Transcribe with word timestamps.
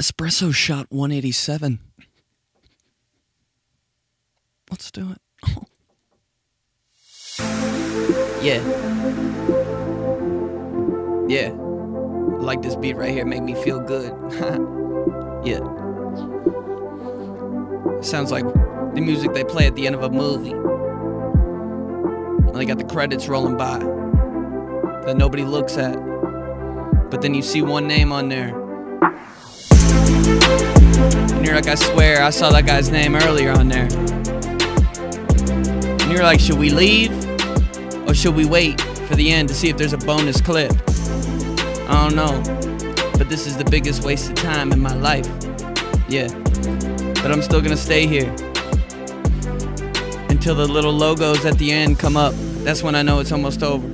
Espresso 0.00 0.52
shot 0.52 0.86
187. 0.90 1.78
Let's 4.70 4.90
do 4.90 5.12
it. 5.12 5.20
yeah. 8.42 8.60
Yeah. 11.28 11.52
Like 12.40 12.60
this 12.62 12.74
beat 12.76 12.96
right 12.96 13.12
here 13.12 13.24
make 13.24 13.42
me 13.42 13.54
feel 13.54 13.78
good. 13.78 14.12
yeah. 15.44 15.60
Sounds 18.00 18.32
like 18.32 18.44
the 18.94 19.00
music 19.00 19.32
they 19.32 19.44
play 19.44 19.66
at 19.66 19.76
the 19.76 19.86
end 19.86 19.94
of 19.94 20.02
a 20.02 20.10
movie. 20.10 20.50
And 22.48 22.56
they 22.56 22.64
got 22.66 22.78
the 22.78 22.84
credits 22.84 23.28
rolling 23.28 23.56
by 23.56 23.78
that 23.78 25.16
nobody 25.16 25.44
looks 25.44 25.76
at. 25.76 25.94
But 27.10 27.22
then 27.22 27.32
you 27.34 27.42
see 27.42 27.62
one 27.62 27.86
name 27.86 28.10
on 28.12 28.28
there. 28.28 28.60
You're 31.44 31.54
like, 31.54 31.66
I 31.66 31.74
swear, 31.74 32.22
I 32.22 32.30
saw 32.30 32.50
that 32.52 32.64
guy's 32.64 32.90
name 32.90 33.14
earlier 33.14 33.52
on 33.52 33.68
there. 33.68 33.86
And 36.00 36.10
you're 36.10 36.22
like, 36.22 36.40
should 36.40 36.58
we 36.58 36.70
leave? 36.70 37.12
Or 38.08 38.14
should 38.14 38.34
we 38.34 38.46
wait 38.46 38.80
for 38.80 39.14
the 39.14 39.30
end 39.30 39.48
to 39.48 39.54
see 39.54 39.68
if 39.68 39.76
there's 39.76 39.92
a 39.92 39.98
bonus 39.98 40.40
clip? 40.40 40.72
I 41.86 42.08
don't 42.08 42.16
know. 42.16 42.42
But 43.18 43.28
this 43.28 43.46
is 43.46 43.58
the 43.58 43.64
biggest 43.70 44.04
waste 44.04 44.30
of 44.30 44.36
time 44.36 44.72
in 44.72 44.80
my 44.80 44.94
life. 44.94 45.26
Yeah. 46.08 46.28
But 47.22 47.30
I'm 47.30 47.42
still 47.42 47.60
gonna 47.60 47.76
stay 47.76 48.06
here. 48.06 48.34
Until 50.30 50.54
the 50.54 50.66
little 50.66 50.94
logos 50.94 51.44
at 51.44 51.58
the 51.58 51.72
end 51.72 51.98
come 51.98 52.16
up. 52.16 52.32
That's 52.64 52.82
when 52.82 52.94
I 52.94 53.02
know 53.02 53.20
it's 53.20 53.32
almost 53.32 53.62
over. 53.62 53.86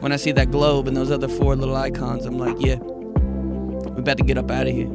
When 0.00 0.10
I 0.10 0.16
see 0.16 0.32
that 0.32 0.50
globe 0.50 0.88
and 0.88 0.96
those 0.96 1.12
other 1.12 1.28
four 1.28 1.54
little 1.54 1.76
icons, 1.76 2.26
I'm 2.26 2.38
like, 2.38 2.56
yeah, 2.58 2.74
we 2.74 4.00
about 4.00 4.16
to 4.16 4.24
get 4.24 4.36
up 4.36 4.50
out 4.50 4.66
of 4.66 4.74
here. 4.74 4.88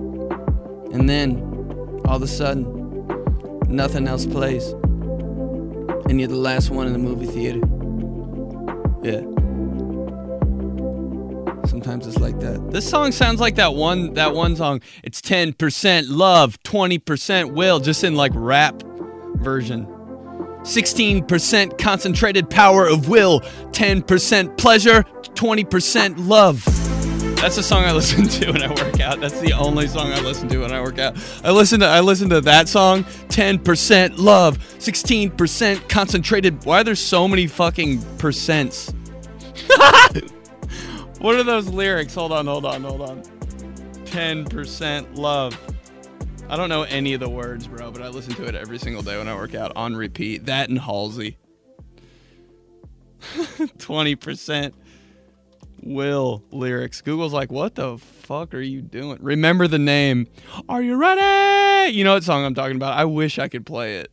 And 0.92 1.10
then, 1.10 1.53
all 2.06 2.18
of 2.18 2.22
a 2.22 2.28
sudden, 2.28 3.08
nothing 3.68 4.08
else 4.08 4.26
plays. 4.26 4.72
And 6.10 6.20
you're 6.20 6.30
the 6.30 6.36
last 6.36 6.70
one 6.70 6.88
in 6.88 6.94
the 6.94 7.00
movie 7.00 7.26
theater. 7.26 7.60
Yeah. 9.04 9.22
Sometimes 11.68 12.06
it's 12.08 12.20
like 12.20 12.40
that. 12.40 12.72
This 12.72 12.90
song 12.90 13.12
sounds 13.12 13.40
like 13.40 13.56
that 13.56 13.74
one 13.74 14.14
that 14.14 14.34
one 14.36 14.56
song. 14.56 14.82
It's 15.04 15.22
10% 15.22 16.06
love, 16.08 16.62
20% 16.64 17.54
will, 17.54 17.80
just 17.80 18.04
in 18.04 18.16
like 18.16 18.32
rap 18.36 18.84
version. 19.36 19.88
16% 20.64 21.78
concentrated 21.78 22.50
power 22.50 22.88
of 22.88 23.10
will, 23.10 23.42
10% 23.72 24.58
pleasure, 24.58 25.04
20% 25.04 26.14
love. 26.18 26.64
That's 27.44 27.58
the 27.58 27.64
song 27.64 27.84
I 27.84 27.92
listen 27.92 28.26
to 28.26 28.54
when 28.54 28.64
I 28.64 28.70
work 28.70 29.02
out. 29.02 29.20
That's 29.20 29.38
the 29.42 29.52
only 29.52 29.86
song 29.90 30.14
I 30.14 30.22
listen 30.22 30.48
to 30.48 30.60
when 30.60 30.72
I 30.72 30.80
work 30.80 30.98
out. 30.98 31.18
I 31.44 31.52
listen 31.52 31.82
to 31.82 31.86
I 31.86 32.00
listen 32.00 32.30
to 32.30 32.40
that 32.40 32.70
song, 32.70 33.04
10% 33.04 34.18
love, 34.18 34.60
16% 34.80 35.90
concentrated. 35.90 36.64
Why 36.64 36.80
are 36.80 36.84
there 36.86 36.96
so 36.96 37.28
many 37.28 37.48
fucking 37.48 38.00
percents? 38.18 38.94
what 41.20 41.36
are 41.36 41.44
those 41.44 41.68
lyrics? 41.68 42.16
Hold 42.16 42.32
on, 42.32 42.48
hold 42.48 42.66
on, 42.66 42.82
hold 42.82 43.02
on. 43.02 43.24
10% 44.06 45.18
love. 45.18 45.60
I 46.48 46.56
don't 46.56 46.70
know 46.70 46.84
any 46.84 47.14
of 47.14 47.20
the 47.20 47.30
words, 47.30 47.68
bro, 47.68 47.92
but 47.92 48.02
I 48.02 48.08
listen 48.08 48.36
to 48.36 48.46
it 48.46 48.56
every 48.56 48.80
single 48.80 49.04
day 49.04 49.18
when 49.18 49.28
I 49.28 49.36
work 49.36 49.54
out 49.54 49.74
on 49.76 49.98
repeat. 49.98 50.46
That 50.46 50.70
and 50.70 50.80
Halsey. 50.80 51.38
20% 53.20 54.74
will 55.86 56.44
lyrics. 56.52 57.02
Google's 57.02 57.34
like, 57.34 57.52
what 57.52 57.76
the 57.76 57.98
fuck 57.98 58.54
are 58.54 58.62
you 58.62 58.82
doing? 58.82 59.18
Remember 59.22 59.68
the 59.68 59.80
name. 59.80 60.28
Are 60.70 60.82
you 60.82 60.96
ready? 60.96 61.94
You 61.94 62.04
know 62.04 62.14
what 62.14 62.24
song 62.24 62.46
I'm 62.46 62.54
talking 62.54 62.76
about? 62.76 62.98
I 62.98 63.06
wish 63.06 63.40
I 63.40 63.48
could 63.48 63.66
play 63.66 63.98
it. 63.98 64.12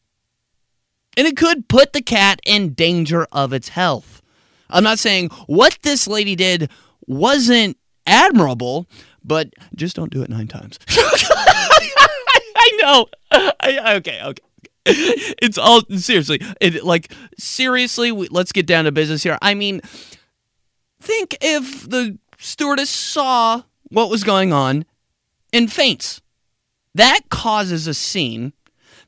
And 1.16 1.26
it 1.26 1.38
could 1.38 1.68
put 1.68 1.94
the 1.94 2.02
cat 2.02 2.40
in 2.46 2.74
danger 2.74 3.26
of 3.32 3.54
its 3.54 3.70
health. 3.70 4.22
I'm 4.70 4.84
not 4.84 5.00
saying 5.00 5.30
what 5.46 5.78
this 5.82 6.08
lady 6.08 6.36
did 6.36 6.70
wasn't 7.06 7.78
admirable, 8.06 8.88
but 9.24 9.54
just 9.76 9.96
don't 9.96 10.12
do 10.12 10.22
it 10.24 10.30
nine 10.30 10.48
times. 10.48 10.80
I 10.90 12.80
know. 12.82 13.08
I, 13.32 13.96
okay, 13.96 14.22
okay. 14.24 14.44
It's 14.90 15.58
all 15.58 15.82
seriously. 15.98 16.42
It 16.62 16.84
like 16.84 17.14
seriously. 17.38 18.12
We, 18.12 18.28
let's 18.30 18.52
get 18.52 18.66
down 18.66 18.86
to 18.86 18.92
business 18.92 19.24
here. 19.24 19.38
I 19.42 19.54
mean, 19.54 19.82
think 21.00 21.38
if 21.42 21.90
the 21.90 22.18
stewardess 22.38 22.90
saw 22.90 23.64
what 23.90 24.10
was 24.10 24.24
going 24.24 24.54
on 24.54 24.86
and 25.54 25.72
faints. 25.72 26.22
That 26.96 27.22
causes 27.30 27.88
a 27.88 27.94
scene. 27.94 28.54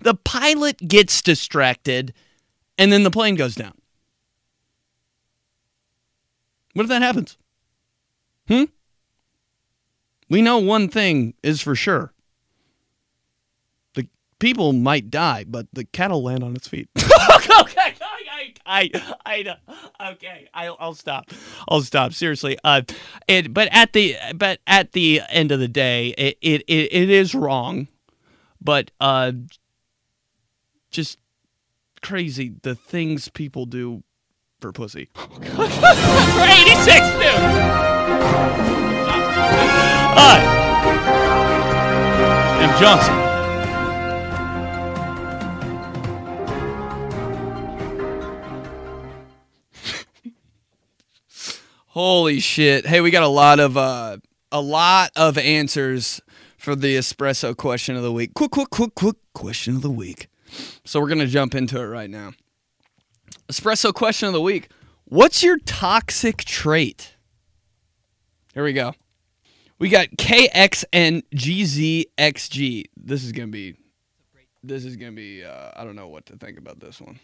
The 0.01 0.15
pilot 0.15 0.77
gets 0.87 1.21
distracted, 1.21 2.13
and 2.77 2.91
then 2.91 3.03
the 3.03 3.11
plane 3.11 3.35
goes 3.35 3.55
down. 3.55 3.73
What 6.73 6.83
if 6.83 6.89
that 6.89 7.01
happens? 7.01 7.37
Hmm? 8.47 8.65
We 10.29 10.41
know 10.41 10.59
one 10.59 10.87
thing 10.87 11.33
is 11.43 11.61
for 11.61 11.75
sure. 11.75 12.13
The 13.95 14.07
people 14.37 14.73
might 14.73 15.09
die, 15.09 15.43
but 15.47 15.67
the 15.73 15.85
cattle 15.85 16.23
land 16.23 16.43
on 16.43 16.55
its 16.55 16.67
feet. 16.67 16.87
okay, 17.59 17.95
I, 18.65 18.89
I, 19.25 19.55
okay, 20.11 20.47
I'll, 20.53 20.77
I'll 20.79 20.93
stop. 20.93 21.29
I'll 21.67 21.81
stop. 21.81 22.13
Seriously. 22.13 22.57
Uh, 22.63 22.83
it, 23.27 23.53
but 23.53 23.67
at 23.71 23.91
the, 23.93 24.15
but 24.35 24.59
at 24.67 24.91
the 24.93 25.21
end 25.29 25.51
of 25.51 25.59
the 25.59 25.67
day, 25.67 26.13
it, 26.17 26.37
it, 26.41 26.63
it, 26.67 27.09
is 27.09 27.35
wrong, 27.35 27.87
but 28.61 28.91
uh, 28.99 29.31
just 30.91 31.17
crazy 32.01 32.53
the 32.61 32.75
things 32.75 33.29
people 33.29 33.65
do 33.65 34.03
for 34.59 34.71
pussy. 34.71 35.09
for 35.13 35.21
86 35.41 35.45
dude. 35.45 35.55
Hi. 40.15 40.55
I'm 42.61 42.79
Johnson. 42.79 43.28
Holy 52.01 52.39
shit. 52.39 52.85
Hey, 52.85 53.01
we 53.01 53.11
got 53.11 53.23
a 53.23 53.27
lot 53.27 53.59
of 53.59 53.75
uh 53.75 54.19
a 54.53 54.61
lot 54.61 55.11
of 55.17 55.37
answers 55.37 56.21
for 56.57 56.73
the 56.73 56.95
espresso 56.95 57.57
question 57.57 57.97
of 57.97 58.03
the 58.03 58.13
week. 58.13 58.33
Quick, 58.33 58.51
quick, 58.51 58.69
quick, 58.69 58.95
quick 58.95 59.17
question 59.33 59.75
of 59.75 59.81
the 59.81 59.91
week. 59.91 60.29
So 60.85 61.01
we're 61.01 61.09
to 61.19 61.27
jump 61.27 61.55
into 61.55 61.77
it 61.77 61.87
right 61.87 62.09
now. 62.09 62.31
Espresso 63.51 63.93
question 63.93 64.27
of 64.27 64.33
the 64.33 64.39
week. 64.39 64.69
What's 65.03 65.43
your 65.43 65.57
toxic 65.57 66.45
trait? 66.45 67.15
Here 68.53 68.63
we 68.63 68.71
go. 68.71 68.93
We 69.77 69.89
got 69.89 70.07
KXNGZXG. 70.11 72.83
This 72.95 73.25
is 73.25 73.33
to 73.49 73.51
be 73.51 73.75
this 74.63 74.85
is 74.85 74.95
to 74.95 75.11
be 75.11 75.43
uh, 75.43 75.71
I 75.75 75.83
don't 75.83 75.97
know 75.97 76.07
what 76.07 76.27
to 76.27 76.37
think 76.37 76.57
about 76.57 76.79
this 76.79 77.01
one. 77.01 77.19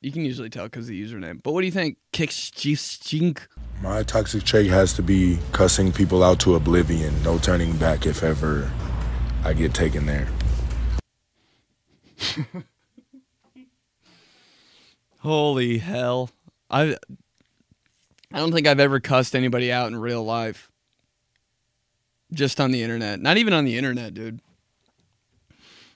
You 0.00 0.10
can 0.10 0.24
usually 0.24 0.48
tell 0.48 0.68
cuz 0.68 0.86
the 0.86 0.98
username. 1.00 1.42
But 1.42 1.52
what 1.52 1.60
do 1.60 1.66
you 1.66 1.72
think? 1.72 1.98
KXG 2.12 3.46
My 3.82 4.02
toxic 4.02 4.44
trait 4.44 4.70
has 4.70 4.94
to 4.94 5.02
be 5.02 5.38
cussing 5.52 5.92
people 5.92 6.24
out 6.24 6.40
to 6.40 6.54
oblivion, 6.54 7.22
no 7.22 7.38
turning 7.38 7.76
back 7.76 8.06
if 8.06 8.22
ever 8.22 8.70
I 9.44 9.52
get 9.52 9.74
taken 9.74 10.06
there. 10.06 10.28
Holy 15.18 15.78
hell. 15.78 16.30
I 16.70 16.96
I 18.32 18.38
don't 18.38 18.52
think 18.52 18.66
I've 18.66 18.80
ever 18.80 19.00
cussed 19.00 19.34
anybody 19.34 19.70
out 19.70 19.88
in 19.88 19.96
real 19.96 20.24
life. 20.24 20.70
Just 22.32 22.60
on 22.60 22.70
the 22.70 22.82
internet. 22.82 23.20
Not 23.20 23.36
even 23.36 23.52
on 23.52 23.64
the 23.64 23.76
internet, 23.76 24.14
dude. 24.14 24.40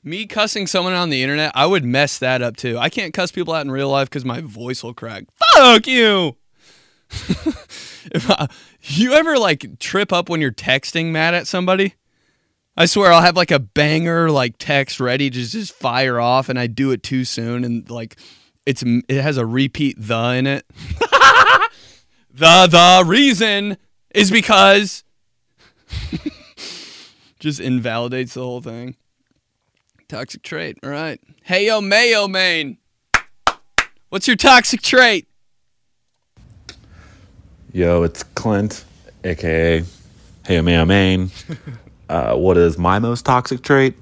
Me 0.07 0.27
cussing 0.27 0.67
someone 0.67 0.93
on 0.93 1.09
the 1.09 1.23
internet, 1.23 1.51
I 1.55 1.65
would 1.65 1.83
mess 1.83 2.19
that 2.19 2.43
up 2.43 2.59
too. 2.59 2.77
I 2.77 2.91
can't 2.91 3.15
cuss 3.15 3.33
people 3.33 3.55
out 3.55 3.65
in 3.65 3.71
real 3.71 3.89
life 3.89 4.11
because 4.11 4.25
my 4.25 4.43
voice 4.43 4.85
will 4.85 4.93
crack. 4.93 5.25
Fuck 5.55 5.87
you. 5.87 6.37
if 7.11 8.31
I, 8.31 8.49
you 8.83 9.15
ever 9.15 9.39
like 9.39 9.79
trip 9.79 10.13
up 10.13 10.29
when 10.29 10.43
you're 10.43 10.53
texting 10.53 11.07
mad 11.07 11.33
at 11.33 11.47
somebody? 11.47 11.95
I 12.77 12.85
swear 12.85 13.13
I'll 13.13 13.23
have 13.23 13.37
like 13.37 13.51
a 13.51 13.59
banger 13.59 14.31
like 14.31 14.57
text 14.59 15.01
ready 15.01 15.31
to 15.31 15.43
just 15.43 15.73
fire 15.73 16.21
off, 16.21 16.51
and 16.51 16.59
I 16.59 16.67
do 16.67 16.91
it 16.91 17.03
too 17.03 17.25
soon, 17.25 17.65
and 17.65 17.89
like 17.89 18.17
it's 18.67 18.83
it 18.83 19.23
has 19.23 19.39
a 19.39 19.47
repeat 19.47 19.97
the 19.99 20.35
in 20.35 20.47
it. 20.47 20.67
the 22.31 22.67
the 22.67 23.05
reason 23.07 23.79
is 24.15 24.31
because 24.31 25.03
just 27.39 27.61
invalidates 27.61 28.35
the 28.35 28.43
whole 28.43 28.61
thing. 28.61 28.97
Toxic 30.09 30.43
trait. 30.43 30.79
All 30.83 30.91
right. 30.91 31.21
Hey 31.43 31.67
yo 31.67 31.81
mayo 31.81 32.29
main. 32.29 32.79
What's 34.11 34.27
your 34.29 34.37
toxic 34.37 34.81
trait? 34.81 35.27
Yo, 37.73 38.05
it's 38.05 38.23
Clint, 38.23 38.85
aka 39.25 39.83
Hey 40.47 40.61
mayo, 40.61 40.85
Main. 40.85 41.31
Uh, 42.07 42.37
what 42.37 42.59
is 42.59 42.77
my 42.77 42.99
most 42.99 43.25
toxic 43.25 43.63
trait? 43.63 43.95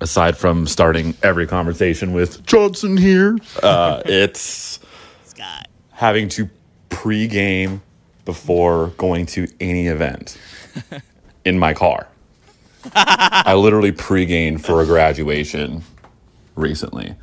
Aside 0.00 0.36
from 0.36 0.68
starting 0.68 1.16
every 1.20 1.48
conversation 1.48 2.12
with 2.12 2.46
Johnson 2.46 2.96
here, 2.96 3.36
uh, 3.60 4.02
it's 4.06 4.78
Scott. 5.24 5.66
having 5.90 6.28
to 6.28 6.48
pre-game 6.90 7.82
before 8.24 8.92
going 8.98 9.26
to 9.26 9.48
any 9.58 9.88
event 9.88 10.38
in 11.44 11.58
my 11.58 11.74
car. 11.74 12.06
I 12.94 13.54
literally 13.54 13.92
pre-gamed 13.92 14.64
for 14.64 14.82
a 14.82 14.86
graduation 14.86 15.82
recently. 16.56 17.14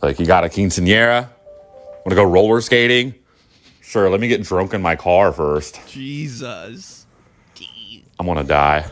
Like, 0.00 0.18
you 0.18 0.26
got 0.26 0.44
a 0.44 0.48
quinceanera? 0.48 1.28
Want 2.04 2.10
to 2.10 2.14
go 2.16 2.24
roller 2.24 2.60
skating? 2.60 3.14
Sure, 3.80 4.10
let 4.10 4.20
me 4.20 4.26
get 4.26 4.42
drunk 4.42 4.74
in 4.74 4.82
my 4.82 4.96
car 4.96 5.32
first. 5.32 5.80
Jesus. 5.86 7.06
I'm 8.18 8.26
gonna 8.26 8.44
die. 8.44 8.86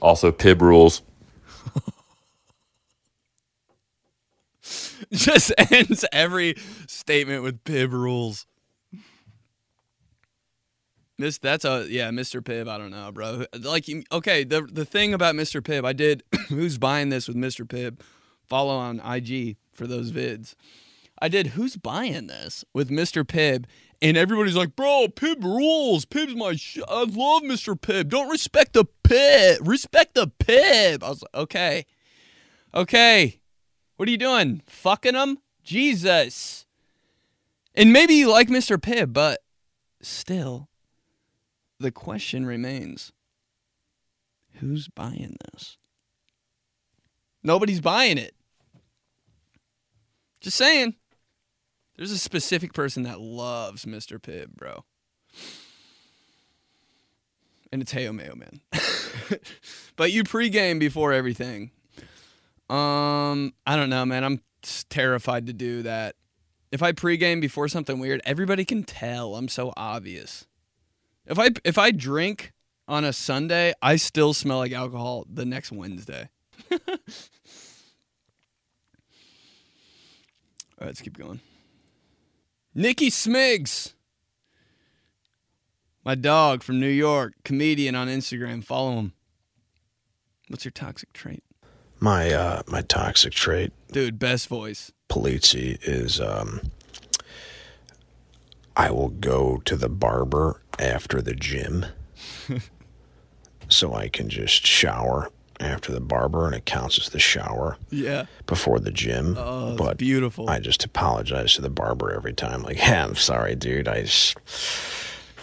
Also, 0.00 0.32
Pibb 0.32 0.60
rules. 0.60 1.02
Just 5.12 5.52
ends 5.70 6.04
every 6.10 6.54
statement 6.86 7.42
with 7.42 7.62
Pibb 7.64 7.92
rules. 7.92 8.46
This 11.22 11.38
that's 11.38 11.64
a 11.64 11.86
yeah, 11.88 12.10
Mr. 12.10 12.40
Pibb. 12.40 12.68
I 12.68 12.78
don't 12.78 12.90
know, 12.90 13.12
bro. 13.12 13.44
Like 13.56 13.86
okay, 14.10 14.42
the 14.42 14.62
the 14.62 14.84
thing 14.84 15.14
about 15.14 15.36
Mr. 15.36 15.60
Pibb, 15.60 15.84
I 15.84 15.92
did. 15.92 16.24
who's 16.48 16.78
buying 16.78 17.10
this 17.10 17.28
with 17.28 17.36
Mr. 17.36 17.64
Pibb? 17.64 18.00
Follow 18.44 18.74
on 18.74 18.98
IG 18.98 19.56
for 19.72 19.86
those 19.86 20.10
vids. 20.10 20.56
I 21.20 21.28
did. 21.28 21.48
Who's 21.48 21.76
buying 21.76 22.26
this 22.26 22.64
with 22.74 22.90
Mr. 22.90 23.22
Pibb? 23.22 23.66
And 24.02 24.16
everybody's 24.16 24.56
like, 24.56 24.74
bro, 24.74 25.06
Pibb 25.14 25.44
rules. 25.44 26.04
Pibb's 26.04 26.34
my. 26.34 26.56
Sh- 26.56 26.80
I 26.88 27.04
love 27.04 27.42
Mr. 27.42 27.80
Pibb. 27.80 28.08
Don't 28.08 28.28
respect 28.28 28.72
the 28.72 28.86
Pibb. 29.04 29.58
Respect 29.64 30.14
the 30.14 30.26
Pibb. 30.26 31.04
I 31.04 31.08
was 31.08 31.22
like, 31.22 31.42
okay, 31.42 31.86
okay. 32.74 33.38
What 33.94 34.08
are 34.08 34.10
you 34.10 34.18
doing? 34.18 34.62
Fucking 34.66 35.14
him? 35.14 35.38
Jesus. 35.62 36.66
And 37.76 37.92
maybe 37.92 38.14
you 38.14 38.28
like 38.28 38.48
Mr. 38.48 38.76
Pibb, 38.76 39.12
but 39.12 39.38
still, 40.00 40.68
the 41.82 41.92
question 41.92 42.46
remains 42.46 43.12
who's 44.54 44.88
buying 44.88 45.36
this? 45.52 45.76
Nobody's 47.42 47.80
buying 47.80 48.18
it. 48.18 48.34
Just 50.40 50.56
saying. 50.56 50.94
There's 51.96 52.10
a 52.10 52.18
specific 52.18 52.72
person 52.72 53.02
that 53.02 53.20
loves 53.20 53.84
Mr. 53.84 54.18
Pibb, 54.18 54.54
bro. 54.56 54.84
And 57.70 57.82
it's 57.82 57.92
Heyo 57.92 58.14
Mayo 58.14 58.34
Man. 58.34 58.60
but 59.96 60.10
you 60.10 60.24
pregame 60.24 60.78
before 60.78 61.12
everything. 61.12 61.70
Um, 62.70 63.52
I 63.66 63.76
don't 63.76 63.90
know, 63.90 64.04
man. 64.06 64.24
I'm 64.24 64.40
terrified 64.88 65.46
to 65.46 65.52
do 65.52 65.82
that. 65.82 66.16
If 66.70 66.82
I 66.82 66.92
pregame 66.92 67.40
before 67.40 67.68
something 67.68 67.98
weird, 67.98 68.22
everybody 68.24 68.64
can 68.64 68.82
tell. 68.82 69.36
I'm 69.36 69.48
so 69.48 69.72
obvious. 69.76 70.46
If 71.26 71.38
I 71.38 71.50
if 71.64 71.78
I 71.78 71.90
drink 71.90 72.52
on 72.88 73.04
a 73.04 73.12
Sunday, 73.12 73.72
I 73.80 73.96
still 73.96 74.34
smell 74.34 74.58
like 74.58 74.72
alcohol 74.72 75.26
the 75.32 75.44
next 75.44 75.72
Wednesday. 75.72 76.28
All 76.70 76.78
right, 80.80 80.86
let's 80.86 81.00
keep 81.00 81.16
going. 81.16 81.40
Nikki 82.74 83.10
Smigs. 83.10 83.92
My 86.04 86.16
dog 86.16 86.64
from 86.64 86.80
New 86.80 86.88
York, 86.88 87.34
comedian 87.44 87.94
on 87.94 88.08
Instagram. 88.08 88.64
Follow 88.64 88.96
him. 88.98 89.12
What's 90.48 90.64
your 90.64 90.72
toxic 90.72 91.12
trait? 91.12 91.44
My 92.00 92.32
uh 92.32 92.62
my 92.66 92.82
toxic 92.82 93.32
trait, 93.32 93.72
Dude, 93.92 94.18
best 94.18 94.48
voice. 94.48 94.90
Polizzi, 95.08 95.78
is 95.82 96.20
um 96.20 96.60
I 98.76 98.90
will 98.90 99.10
go 99.10 99.60
to 99.64 99.76
the 99.76 99.88
barber 99.88 100.62
after 100.78 101.20
the 101.20 101.34
gym 101.34 101.86
so 103.68 103.94
I 103.94 104.08
can 104.08 104.28
just 104.28 104.66
shower 104.66 105.30
after 105.60 105.92
the 105.92 106.00
barber 106.00 106.46
and 106.46 106.54
it 106.54 106.64
counts 106.66 106.98
as 106.98 107.10
the 107.10 107.18
shower 107.20 107.76
Yeah. 107.90 108.24
before 108.46 108.80
the 108.80 108.90
gym. 108.90 109.36
Oh, 109.38 109.76
but 109.76 109.96
beautiful. 109.98 110.50
I 110.50 110.58
just 110.58 110.84
apologize 110.84 111.54
to 111.54 111.62
the 111.62 111.70
barber 111.70 112.12
every 112.12 112.32
time. 112.32 112.62
Like, 112.62 112.78
yeah, 112.78 113.04
I'm 113.04 113.14
sorry, 113.14 113.54
dude. 113.54 113.86
I 113.86 114.02
just 114.02 114.36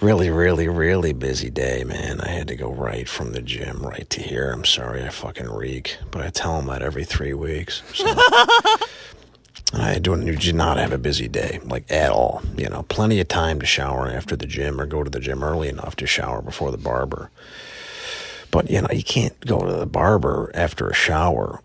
really, 0.02 0.30
really, 0.30 0.68
really 0.68 1.14
busy 1.14 1.50
day, 1.50 1.84
man. 1.86 2.20
I 2.22 2.30
had 2.30 2.48
to 2.50 2.56
go 2.56 2.70
right 2.70 3.08
from 3.08 3.32
the 3.32 3.42
gym 3.42 3.82
right 3.82 4.10
to 4.10 4.22
here. 4.22 4.52
I'm 4.52 4.66
sorry, 4.66 5.04
I 5.04 5.10
fucking 5.10 5.50
reek. 5.50 5.98
But 6.12 6.22
I 6.26 6.30
tell 6.30 6.60
him 6.60 6.66
that 6.68 6.82
every 6.82 7.06
three 7.06 7.34
weeks. 7.34 7.82
So. 7.94 8.06
I 9.74 10.00
do 10.00 10.36
do 10.36 10.54
not 10.54 10.78
have 10.78 10.92
a 10.92 10.98
busy 10.98 11.28
day, 11.28 11.60
like 11.64 11.90
at 11.92 12.10
all. 12.12 12.42
You 12.58 12.70
know, 12.70 12.84
plenty 12.84 13.20
of 13.20 13.28
time 13.28 13.60
to 13.60 13.66
shower 13.66 14.08
after 14.08 14.36
the 14.36 14.48
gym 14.48 14.82
or 14.82 14.86
go 14.86 15.04
to 15.04 15.10
the 15.10 15.20
gym 15.20 15.44
early 15.44 15.70
enough 15.70 15.96
to 15.98 16.08
shower 16.08 16.42
before 16.42 16.72
the 16.72 16.78
barber. 16.78 17.30
But 18.52 18.70
you 18.70 18.82
know, 18.82 18.88
you 18.92 19.04
can't 19.04 19.40
go 19.42 19.60
to 19.66 19.74
the 19.74 19.86
barber 19.86 20.52
after 20.56 20.88
a 20.88 20.94
shower. 20.94 21.62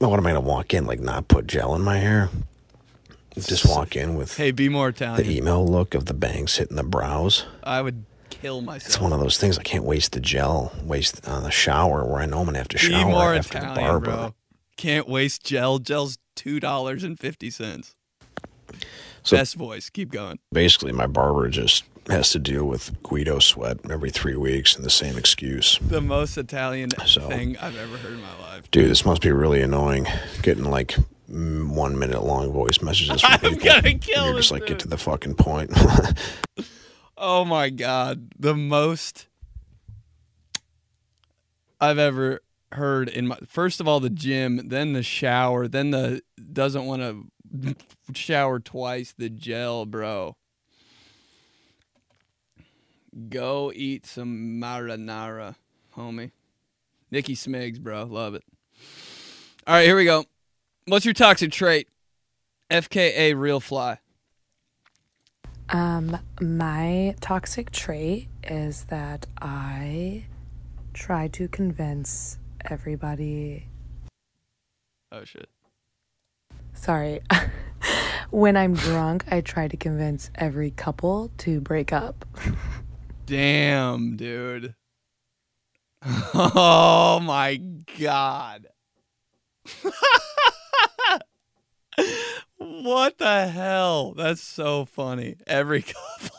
Well, 0.00 0.10
what 0.10 0.18
am 0.18 0.26
I 0.26 0.30
gonna 0.30 0.40
walk 0.40 0.74
in 0.74 0.84
like 0.84 1.00
not 1.00 1.28
put 1.28 1.46
gel 1.46 1.74
in 1.74 1.82
my 1.82 1.96
hair? 1.98 2.28
Just 3.38 3.66
walk 3.66 3.96
in 3.96 4.14
with 4.14 4.36
hey, 4.36 4.50
be 4.50 4.68
more 4.68 4.88
Italian. 4.90 5.26
the 5.26 5.36
email 5.36 5.66
look 5.66 5.94
of 5.94 6.06
the 6.06 6.14
bangs 6.14 6.56
hitting 6.56 6.76
the 6.76 6.82
brows. 6.82 7.44
I 7.62 7.80
would 7.82 8.04
kill 8.28 8.60
myself. 8.60 8.86
It's 8.88 9.00
one 9.00 9.12
of 9.12 9.20
those 9.20 9.38
things 9.38 9.58
I 9.58 9.62
can't 9.62 9.84
waste 9.84 10.12
the 10.12 10.20
gel, 10.20 10.72
waste 10.82 11.26
on 11.26 11.42
the 11.44 11.50
shower 11.50 12.04
where 12.04 12.20
I 12.20 12.26
know 12.26 12.40
I'm 12.40 12.44
gonna 12.46 12.58
have 12.58 12.68
to 12.68 12.76
Be 12.78 12.92
shower 12.92 13.34
after 13.34 13.58
the 13.58 13.66
barber. 13.66 14.04
bro. 14.04 14.34
Can't 14.76 15.08
waste 15.08 15.44
gel. 15.44 15.78
Gel's 15.78 16.18
two 16.36 16.60
dollars 16.60 17.02
and 17.02 17.18
fifty 17.18 17.50
cents. 17.50 17.94
So- 19.24 19.36
Best 19.36 19.54
voice. 19.56 19.90
Keep 19.90 20.12
going. 20.12 20.38
Basically, 20.52 20.92
my 20.92 21.06
barber 21.08 21.48
just 21.48 21.82
has 22.08 22.30
to 22.30 22.38
deal 22.38 22.64
with 22.64 23.02
Guido 23.02 23.40
sweat 23.40 23.78
every 23.90 24.10
three 24.10 24.36
weeks 24.36 24.76
and 24.76 24.84
the 24.84 24.90
same 24.90 25.16
excuse. 25.18 25.78
The 25.80 26.00
most 26.00 26.38
Italian 26.38 26.90
So- 27.06 27.28
thing 27.28 27.56
I've 27.58 27.76
ever 27.76 27.96
heard 27.96 28.12
in 28.12 28.22
my 28.22 28.38
life. 28.40 28.70
Dude, 28.70 28.88
this 28.88 29.04
must 29.04 29.22
be 29.22 29.32
really 29.32 29.60
annoying. 29.62 30.06
Getting 30.42 30.64
like 30.64 30.94
mm, 31.28 31.68
one 31.74 31.98
minute 31.98 32.22
long 32.22 32.52
voice 32.52 32.80
messages 32.80 33.20
from 33.22 33.32
I'm 33.34 33.40
people. 33.40 33.64
gonna 33.64 33.94
kill 33.98 34.26
You're 34.26 34.36
just 34.36 34.52
like, 34.52 34.60
dude. 34.62 34.68
get 34.68 34.78
to 34.80 34.88
the 34.88 34.98
fucking 34.98 35.34
point. 35.34 35.72
Oh 37.18 37.46
my 37.46 37.70
god, 37.70 38.28
the 38.38 38.54
most 38.54 39.26
I've 41.80 41.98
ever 41.98 42.40
heard 42.72 43.08
in 43.08 43.28
my 43.28 43.38
first 43.46 43.80
of 43.80 43.88
all 43.88 44.00
the 44.00 44.10
gym, 44.10 44.68
then 44.68 44.92
the 44.92 45.02
shower, 45.02 45.68
then 45.68 45.90
the 45.90 46.22
doesn't 46.52 46.84
want 46.84 47.02
to 47.02 47.74
shower 48.14 48.58
twice, 48.60 49.14
the 49.16 49.28
gel, 49.28 49.86
bro. 49.86 50.36
Go 53.28 53.72
eat 53.74 54.06
some 54.06 54.60
marinara, 54.60 55.56
homie. 55.96 56.32
Nikki 57.10 57.34
Smigs, 57.34 57.80
bro. 57.80 58.04
Love 58.04 58.34
it. 58.34 58.44
All 59.66 59.74
right, 59.74 59.86
here 59.86 59.96
we 59.96 60.04
go. 60.04 60.24
What's 60.86 61.04
your 61.04 61.14
toxic 61.14 61.50
trait? 61.50 61.88
FKA 62.70 63.38
real 63.38 63.60
fly. 63.60 63.98
Um, 65.68 66.18
my 66.40 67.14
toxic 67.20 67.70
trait 67.70 68.28
is 68.44 68.84
that 68.84 69.26
I 69.40 70.26
try 70.94 71.28
to 71.28 71.48
convince 71.48 72.38
everybody. 72.70 73.68
Oh 75.12 75.24
shit. 75.24 75.48
Sorry. 76.74 77.20
when 78.30 78.56
I'm 78.56 78.74
drunk, 78.74 79.24
I 79.30 79.40
try 79.40 79.68
to 79.68 79.76
convince 79.76 80.30
every 80.34 80.70
couple 80.70 81.30
to 81.38 81.60
break 81.60 81.92
up. 81.92 82.24
Damn, 83.26 84.16
dude. 84.16 84.74
Oh 86.04 87.18
my 87.22 87.56
god. 87.98 88.66
what 92.58 93.18
the 93.18 93.48
hell? 93.48 94.12
That's 94.12 94.42
so 94.42 94.84
funny. 94.84 95.36
Every 95.46 95.82
couple. 95.82 96.36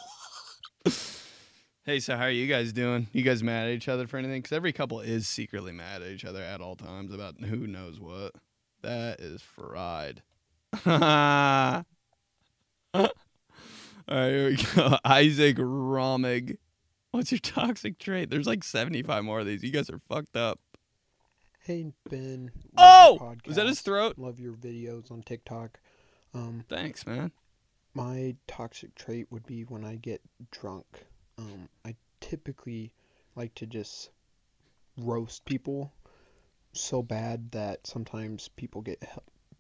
Hey, 1.88 2.02
so 2.02 2.18
how 2.18 2.24
are 2.24 2.30
you 2.30 2.48
guys 2.48 2.74
doing? 2.74 3.08
You 3.14 3.24
guys 3.24 3.42
mad 3.42 3.70
at 3.70 3.74
each 3.74 3.88
other 3.88 4.06
for 4.08 4.18
anything? 4.18 4.42
Because 4.42 4.56
every 4.56 4.74
couple 4.74 5.00
is 5.00 5.26
secretly 5.26 5.72
mad 5.72 6.02
at 6.02 6.10
each 6.10 6.26
other 6.26 6.44
at 6.44 6.60
all 6.62 6.76
times 6.76 7.14
about 7.14 7.40
who 7.40 7.66
knows 7.66 8.00
what. 8.00 8.34
That 8.84 9.22
is 9.22 9.42
fried. 9.42 10.22
all 10.86 11.84
right, 12.94 13.06
here 14.10 14.50
we 14.50 14.58
go. 14.76 14.98
Isaac 15.06 15.58
Romig. 15.58 16.58
What's 17.12 17.32
your 17.32 17.40
toxic 17.40 17.98
trait? 17.98 18.30
There's 18.30 18.46
like 18.46 18.66
75 18.66 19.24
more 19.24 19.40
of 19.40 19.46
these. 19.46 19.64
You 19.64 19.72
guys 19.72 19.90
are 19.90 20.02
fucked 20.10 20.36
up. 20.36 20.60
Hey 21.64 21.94
Ben. 22.10 22.52
Oh! 22.78 23.18
love 23.20 23.38
Was 23.46 23.56
that 23.56 23.66
his 23.66 23.82
throat? 23.82 24.16
Love 24.18 24.40
your 24.40 24.54
videos 24.54 25.10
on 25.10 25.22
TikTok. 25.22 25.80
Um, 26.34 26.66
Thanks, 26.70 27.06
man. 27.06 27.32
my 27.94 28.36
toxic 28.46 28.94
trait 28.94 29.28
would 29.32 29.46
be 29.46 29.64
when 29.64 29.86
I 29.86 29.96
get 29.96 30.22
drunk. 30.52 31.08
Um, 31.38 31.70
I 31.86 31.96
typically 32.20 32.92
like 33.36 33.54
to 33.56 33.66
just 33.66 34.10
roast 34.98 35.46
people 35.46 35.94
so 36.74 37.02
bad 37.02 37.52
that 37.52 37.86
sometimes 37.86 38.50
people 38.56 38.82
get 38.82 39.04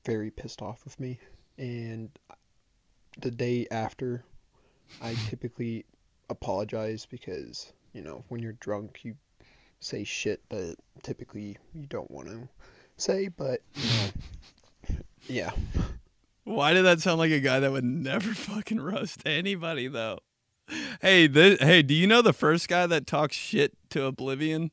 very 0.05 0.31
pissed 0.31 0.61
off 0.61 0.83
with 0.83 0.99
me. 0.99 1.19
And 1.57 2.09
the 3.19 3.31
day 3.31 3.67
after, 3.71 4.23
I 5.01 5.15
typically 5.29 5.85
apologize 6.29 7.05
because, 7.05 7.71
you 7.93 8.01
know, 8.01 8.23
when 8.29 8.41
you're 8.41 8.53
drunk, 8.53 8.99
you 9.03 9.15
say 9.79 10.03
shit 10.03 10.41
that 10.49 10.75
typically 11.03 11.57
you 11.73 11.85
don't 11.87 12.09
want 12.09 12.27
to 12.29 12.47
say, 12.97 13.27
but, 13.27 13.61
you 13.75 13.89
know, 14.89 14.95
yeah. 15.27 15.51
Why 16.43 16.73
did 16.73 16.85
that 16.85 17.01
sound 17.01 17.19
like 17.19 17.31
a 17.31 17.41
guy 17.41 17.59
that 17.59 17.71
would 17.71 17.83
never 17.83 18.33
fucking 18.33 18.79
roast 18.79 19.21
anybody 19.25 19.87
though? 19.87 20.19
Hey, 21.01 21.27
this, 21.27 21.59
hey, 21.59 21.81
do 21.81 21.93
you 21.93 22.07
know 22.07 22.21
the 22.21 22.33
first 22.33 22.67
guy 22.67 22.87
that 22.87 23.07
talks 23.07 23.35
shit 23.35 23.73
to 23.91 24.05
Oblivion? 24.05 24.71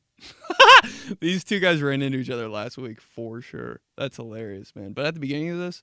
These 1.19 1.43
two 1.43 1.59
guys 1.59 1.81
ran 1.81 2.01
into 2.01 2.17
each 2.17 2.29
other 2.29 2.49
last 2.49 2.77
week 2.77 2.99
for 2.99 3.41
sure. 3.41 3.79
That's 3.97 4.17
hilarious, 4.17 4.75
man. 4.75 4.93
But 4.93 5.05
at 5.05 5.13
the 5.13 5.19
beginning 5.19 5.51
of 5.51 5.57
this, 5.59 5.81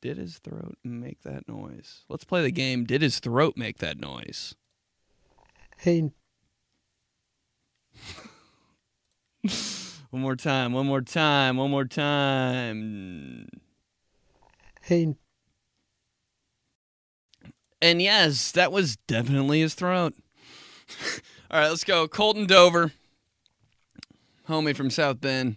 did 0.00 0.16
his 0.18 0.38
throat 0.38 0.76
make 0.84 1.22
that 1.22 1.48
noise? 1.48 2.04
Let's 2.08 2.24
play 2.24 2.42
the 2.42 2.50
game. 2.52 2.84
Did 2.84 3.02
his 3.02 3.18
throat 3.20 3.56
make 3.56 3.78
that 3.78 3.98
noise? 4.00 4.54
Hey, 5.78 6.12
One 10.10 10.22
more 10.22 10.36
time, 10.36 10.72
one 10.72 10.86
more 10.86 11.02
time, 11.02 11.56
one 11.56 11.70
more 11.70 11.84
time. 11.84 13.46
hey, 14.82 15.14
And 17.82 18.02
yes, 18.02 18.52
that 18.52 18.72
was 18.72 18.96
definitely 19.06 19.60
his 19.60 19.74
throat. 19.74 20.14
All 21.50 21.60
right, 21.60 21.68
let's 21.68 21.84
go. 21.84 22.06
Colton 22.06 22.46
Dover, 22.46 22.92
homie 24.48 24.76
from 24.76 24.90
South 24.90 25.20
Bend, 25.20 25.56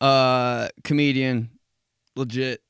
uh, 0.00 0.68
comedian, 0.82 1.50
legit. 2.16 2.60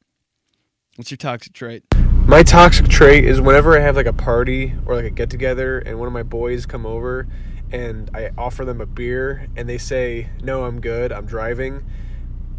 What's 0.96 1.10
your 1.10 1.16
toxic 1.16 1.54
trait? 1.54 1.84
My 2.26 2.42
toxic 2.42 2.88
trait 2.88 3.24
is 3.24 3.40
whenever 3.40 3.76
I 3.76 3.80
have 3.80 3.96
like 3.96 4.06
a 4.06 4.12
party 4.12 4.74
or 4.86 4.94
like 4.94 5.06
a 5.06 5.10
get 5.10 5.30
together 5.30 5.78
and 5.78 5.98
one 5.98 6.06
of 6.06 6.12
my 6.12 6.22
boys 6.22 6.66
come 6.66 6.84
over 6.84 7.26
and 7.72 8.10
I 8.14 8.30
offer 8.36 8.64
them 8.64 8.80
a 8.80 8.86
beer 8.86 9.48
and 9.56 9.68
they 9.68 9.78
say, 9.78 10.28
No, 10.42 10.64
I'm 10.64 10.80
good, 10.80 11.10
I'm 11.10 11.26
driving. 11.26 11.84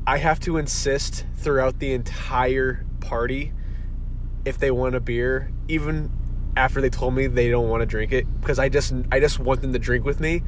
I 0.05 0.17
have 0.17 0.39
to 0.41 0.57
insist 0.57 1.25
throughout 1.35 1.79
the 1.79 1.93
entire 1.93 2.83
party 2.99 3.53
if 4.45 4.57
they 4.57 4.71
want 4.71 4.95
a 4.95 4.99
beer, 4.99 5.51
even 5.67 6.11
after 6.55 6.81
they 6.81 6.89
told 6.89 7.15
me 7.15 7.27
they 7.27 7.49
don't 7.49 7.69
want 7.69 7.81
to 7.81 7.85
drink 7.85 8.11
it, 8.11 8.25
because 8.39 8.59
I 8.59 8.69
just 8.69 8.93
I 9.11 9.19
just 9.19 9.39
want 9.39 9.61
them 9.61 9.73
to 9.73 9.79
drink 9.79 10.05
with 10.05 10.19
me. 10.19 10.43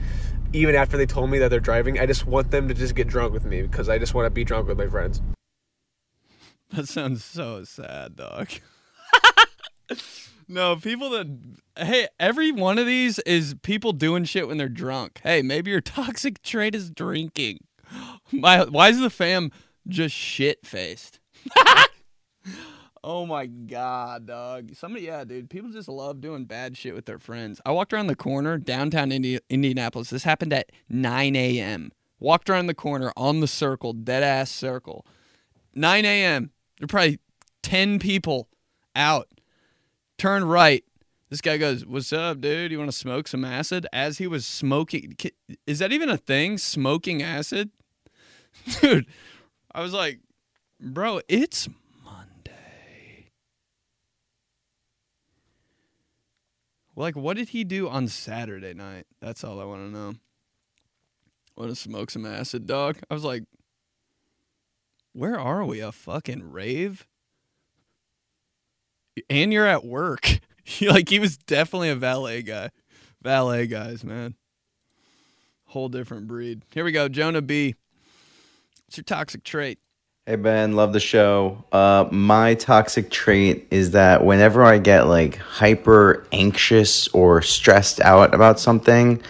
Even 0.54 0.76
after 0.76 0.96
they 0.98 1.06
told 1.06 1.30
me 1.30 1.40
that 1.40 1.50
they're 1.50 1.60
driving, 1.60 2.00
I 2.00 2.06
just 2.06 2.26
want 2.26 2.52
them 2.52 2.68
to 2.68 2.74
just 2.74 2.96
get 2.96 3.08
drunk 3.08 3.34
with 3.34 3.46
me 3.46 3.62
because 3.62 3.90
I 3.90 3.98
just 3.98 4.14
want 4.14 4.26
to 4.26 4.30
be 4.30 4.44
drunk 4.44 4.68
with 4.68 4.78
my 4.78 4.88
friends. 4.88 5.22
That 6.72 6.88
sounds 6.88 7.24
so 7.24 7.64
sad, 7.64 8.16
dog. 8.16 8.50
no, 10.48 10.76
people 10.76 11.10
that 11.12 11.28
hey, 11.78 12.08
every 12.20 12.52
one 12.52 12.78
of 12.78 12.86
these 12.86 13.20
is 13.20 13.56
people 13.62 13.94
doing 13.94 14.24
shit 14.24 14.48
when 14.48 14.58
they're 14.58 14.70
drunk. 14.70 15.20
Hey, 15.24 15.42
maybe 15.42 15.72
your 15.72 15.82
toxic 15.82 16.42
trait 16.42 16.76
is 16.76 16.90
drinking. 16.90 17.60
My, 18.32 18.66
why 18.66 18.90
is 18.90 19.00
the 19.00 19.10
fam 19.10 19.52
just 19.88 20.16
shit 20.16 20.66
faced? 20.66 21.20
oh 23.06 23.26
my 23.26 23.46
god, 23.46 24.26
dog. 24.26 24.76
Somebody, 24.76 25.06
yeah, 25.06 25.24
dude. 25.24 25.50
People 25.50 25.70
just 25.70 25.88
love 25.88 26.20
doing 26.20 26.46
bad 26.46 26.76
shit 26.76 26.96
with 26.96 27.06
their 27.06 27.20
friends. 27.20 27.62
I 27.66 27.72
walked 27.72 27.94
around 27.94 28.08
the 28.08 28.16
corner 28.16 28.58
downtown 28.58 29.12
Indi- 29.12 29.40
Indianapolis. 29.50 30.10
This 30.10 30.24
happened 30.24 30.52
at 30.52 30.72
9 30.90 31.36
a.m. 31.36 31.92
Walked 32.20 32.50
around 32.50 32.66
the 32.66 32.74
corner 32.74 33.14
on 33.16 33.42
the 33.42 33.48
circle, 33.48 33.94
dead 33.94 34.24
ass 34.24 34.50
circle. 34.50 35.06
9 35.76 36.04
a.m. 36.04 36.52
There 36.80 36.86
are 36.86 36.88
probably 36.88 37.20
10 37.62 38.00
people 38.00 38.50
out. 38.96 39.28
Turn 40.18 40.44
right. 40.44 40.84
This 41.30 41.42
guy 41.42 41.58
goes, 41.58 41.86
What's 41.86 42.12
up, 42.12 42.42
dude? 42.42 42.72
You 42.72 42.80
want 42.80 42.92
to 42.92 42.98
smoke 42.98 43.28
some 43.28 43.46
acid? 43.46 43.86
As 43.94 44.18
he 44.18 44.26
was 44.26 44.48
smoking, 44.48 45.16
is 45.68 45.80
that 45.80 45.92
even 45.92 46.10
a 46.10 46.18
thing? 46.18 46.58
Smoking 46.58 47.22
acid? 47.22 47.70
Dude, 48.82 49.06
I 49.74 49.82
was 49.82 49.94
like, 49.94 50.22
Bro, 50.80 51.22
it's 51.28 51.68
Like, 56.96 57.16
what 57.16 57.36
did 57.36 57.50
he 57.50 57.64
do 57.64 57.90
on 57.90 58.08
Saturday 58.08 58.74
night? 58.74 59.06
That's 59.20 59.44
all 59.44 59.60
I 59.60 59.66
want 59.66 59.82
to 59.82 59.92
know. 59.92 60.14
Want 61.58 61.70
to 61.70 61.76
smoke 61.76 62.12
some 62.12 62.26
acid, 62.26 62.66
dog? 62.66 62.98
I 63.10 63.14
was 63.14 63.24
like, 63.24 63.44
where 65.14 65.40
are 65.40 65.64
we? 65.64 65.80
A 65.80 65.92
fucking 65.92 66.52
rave? 66.52 67.06
And 69.30 69.54
you're 69.54 69.68
at 69.68 69.86
work. 69.86 70.40
like 70.82 71.10
he 71.10 71.20
was 71.20 71.38
definitely 71.38 71.90
a 71.90 71.96
valet 71.96 72.42
guy. 72.42 72.70
Valet 73.22 73.68
guys, 73.68 74.04
man. 74.04 74.36
Whole 75.68 75.90
different 75.90 76.28
breed. 76.28 76.64
Here 76.72 76.84
we 76.84 76.92
go. 76.92 77.08
Jonah 77.08 77.42
B. 77.42 77.76
What's 78.86 78.98
your 78.98 79.04
toxic 79.04 79.44
trait? 79.44 79.80
Hey 80.28 80.38
Ben, 80.38 80.76
love 80.76 80.92
the 80.92 81.00
show. 81.00 81.64
Uh, 81.72 82.08
my 82.10 82.56
toxic 82.56 83.12
trait 83.12 83.68
is 83.70 83.92
that 83.92 84.26
whenever 84.26 84.64
I 84.64 84.80
get 84.80 85.06
like 85.06 85.36
hyper 85.36 86.26
anxious 86.32 87.08
or 87.10 87.44
stressed 87.44 88.02
out 88.02 88.34
about 88.34 88.60
something, 88.60 89.22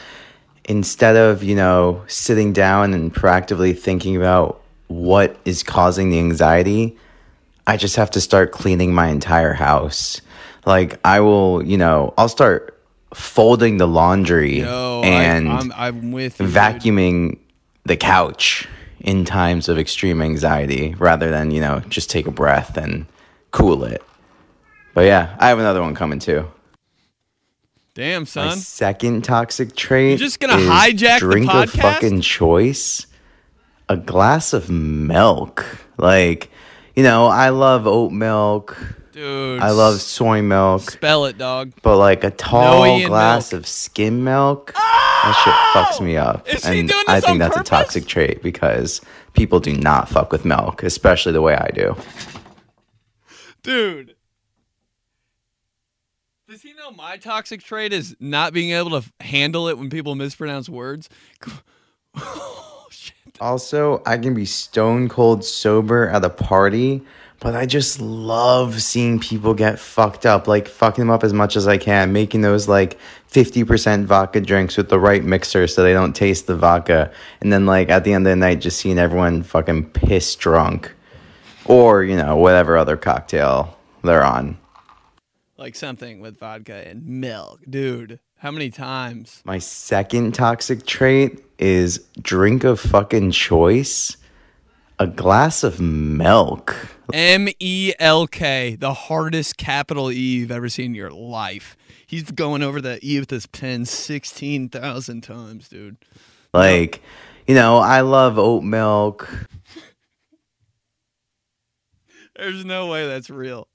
instead 0.64 1.18
of, 1.18 1.44
you 1.44 1.54
know, 1.54 2.02
sitting 2.08 2.54
down 2.54 2.94
and 2.94 3.14
proactively 3.14 3.78
thinking 3.78 4.16
about 4.16 4.62
what 4.88 5.36
is 5.44 5.64
causing 5.64 6.12
the 6.12 6.20
anxiety, 6.20 6.96
I 7.68 7.76
just 7.76 7.98
have 7.98 8.12
to 8.12 8.22
start 8.22 8.54
cleaning 8.54 8.94
my 8.94 9.10
entire 9.10 9.52
house. 9.52 10.22
Like, 10.66 10.98
I 11.04 11.20
will, 11.20 11.62
you 11.62 11.78
know, 11.78 12.14
I'll 12.18 12.30
start 12.30 12.82
folding 13.14 13.76
the 13.76 13.88
laundry 13.88 14.60
Yo, 14.60 15.02
and 15.04 15.50
I, 15.50 15.58
I'm, 15.58 15.74
I'm 15.76 16.12
with 16.14 16.40
you. 16.40 16.48
vacuuming 16.48 17.40
the 17.84 17.98
couch 17.98 18.70
in 19.06 19.24
times 19.24 19.70
of 19.70 19.78
extreme 19.78 20.22
anxiety 20.22 20.96
rather 20.98 21.30
than, 21.30 21.52
you 21.52 21.62
know, 21.62 21.80
just 21.88 22.10
take 22.10 22.26
a 22.28 22.32
breath 22.32 22.76
and 22.76 23.06
cool 23.52 23.86
it. 23.86 24.04
But 24.96 25.06
yeah, 25.06 25.36
I 25.40 25.48
have 25.50 25.60
another 25.60 25.82
one 25.82 25.94
coming 25.96 26.20
too. 26.20 26.52
Damn, 27.94 28.24
My 28.24 28.26
son. 28.26 28.58
second 28.58 29.24
toxic 29.24 29.76
trait. 29.76 30.10
You're 30.10 30.18
just 30.28 30.40
gonna 30.42 30.56
hijack 30.56 31.20
the 31.20 31.28
drink 31.28 31.54
of 31.54 31.72
podcast? 31.72 31.82
fucking 31.82 32.22
choice. 32.22 33.08
A 33.88 33.96
glass 33.96 34.52
of 34.52 34.70
milk. 34.70 35.66
Like, 35.98 36.50
you 36.96 37.04
know, 37.04 37.28
I 37.28 37.50
love 37.50 37.86
oat 37.88 38.12
milk. 38.12 38.78
Dude. 39.16 39.62
I 39.62 39.72
love 39.72 40.02
soy 40.02 40.42
milk. 40.42 40.92
Spell 40.92 41.24
it, 41.24 41.38
dog. 41.38 41.72
But 41.82 41.96
like 41.96 42.26
a 42.26 42.32
tall 42.32 42.86
Ian 42.86 43.08
glass 43.08 43.54
milk. 43.54 43.62
of 43.62 43.66
skim 43.66 44.26
milk, 44.26 44.74
that 44.74 44.82
ah! 44.84 45.42
shit 45.46 46.00
fucks 46.02 46.06
me 46.06 46.18
up. 46.18 46.46
Is 46.50 46.66
he 46.66 46.82
and 46.82 46.90
doing 46.90 47.04
I 47.08 47.16
this 47.16 47.24
think 47.24 47.32
on 47.36 47.38
that's 47.38 47.56
purpose? 47.56 47.70
a 47.70 47.72
toxic 47.72 48.08
trait 48.08 48.44
because 48.44 49.00
people 49.32 49.62
do 49.62 49.72
not 49.74 50.10
fuck 50.10 50.34
with 50.34 50.44
milk, 50.44 50.84
especially 50.84 51.32
the 51.32 51.42
way 51.42 51.56
I 51.56 51.70
do. 51.74 51.96
Dude. 53.64 54.16
Does 56.50 56.62
he 56.62 56.74
know 56.74 56.92
my 56.92 57.16
toxic 57.16 57.64
trait 57.64 57.94
is 57.94 58.18
not 58.20 58.52
being 58.52 58.72
able 58.72 58.90
to 58.92 58.98
f- 58.98 59.14
handle 59.22 59.70
it 59.70 59.78
when 59.78 59.90
people 59.90 60.16
mispronounce 60.16 60.68
words? 60.68 61.10
Oh, 62.18 62.88
shit. 62.92 63.16
Also, 63.42 64.02
I 64.06 64.18
can 64.18 64.34
be 64.34 64.46
stone 64.46 65.10
cold 65.10 65.44
sober 65.44 66.08
at 66.08 66.24
a 66.24 66.30
party, 66.30 67.02
but 67.40 67.56
I 67.56 67.66
just 67.66 68.02
love 68.02 68.82
seeing 68.82 69.20
people 69.20 69.54
get 69.54 69.80
fucked 69.80 70.26
up, 70.26 70.48
like 70.48 70.68
fucking 70.68 71.02
them 71.02 71.10
up 71.12 71.24
as 71.24 71.34
much 71.34 71.56
as 71.56 71.68
I 71.68 71.78
can, 71.78 72.14
making 72.14 72.42
those 72.42 72.68
like 72.68 72.98
50% 73.32 74.06
vodka 74.06 74.40
drinks 74.42 74.78
with 74.78 74.90
the 74.90 75.00
right 75.00 75.24
mixer 75.24 75.68
so 75.68 75.84
they 75.84 75.94
don't 75.94 76.16
taste 76.16 76.48
the 76.48 76.56
vodka. 76.56 77.12
And 77.42 77.52
then, 77.52 77.66
like, 77.66 77.90
at 77.90 78.04
the 78.04 78.14
end 78.14 78.26
of 78.26 78.32
the 78.32 78.36
night, 78.36 78.62
just 78.62 78.80
seeing 78.80 78.98
everyone 78.98 79.44
fucking 79.44 79.90
piss 79.90 80.36
drunk 80.36 80.94
or, 81.66 82.04
you 82.04 82.16
know, 82.16 82.38
whatever 82.38 82.78
other 82.78 82.98
cocktail 82.98 83.78
they're 84.04 84.24
on. 84.24 84.58
Like 85.58 85.76
something 85.76 86.20
with 86.20 86.40
vodka 86.40 86.88
and 86.88 87.06
milk. 87.06 87.62
Dude, 87.70 88.20
how 88.38 88.52
many 88.52 88.70
times? 88.70 89.42
My 89.46 89.60
second 89.60 90.34
toxic 90.34 90.86
trait 90.86 91.44
is 91.58 92.06
drink 92.22 92.64
of 92.64 92.80
fucking 92.80 93.32
choice. 93.32 94.18
A 94.98 95.08
glass 95.08 95.64
of 95.64 95.82
milk. 95.82 96.88
M 97.12 97.50
E 97.60 97.92
L 98.00 98.28
K, 98.28 98.76
the 98.76 98.94
hardest 98.94 99.58
capital 99.58 100.10
E 100.10 100.16
you've 100.16 100.52
ever 100.52 100.70
seen 100.70 100.88
in 100.88 100.96
your 100.96 101.12
life. 101.12 101.76
He's 102.08 102.24
going 102.24 102.64
over 102.64 102.80
that 102.82 103.04
E 103.04 103.20
with 103.20 103.30
his 103.30 103.46
pen 103.46 103.86
16,000 103.86 105.22
times, 105.22 105.68
dude. 105.68 105.98
Like, 106.54 107.02
you 107.46 107.56
know, 107.56 107.78
I 107.78 108.02
love 108.02 108.40
oat 108.40 108.64
milk. 108.64 109.30
There's 112.38 112.64
no 112.64 112.88
way 112.88 113.08
that's 113.08 113.30
real. 113.30 113.68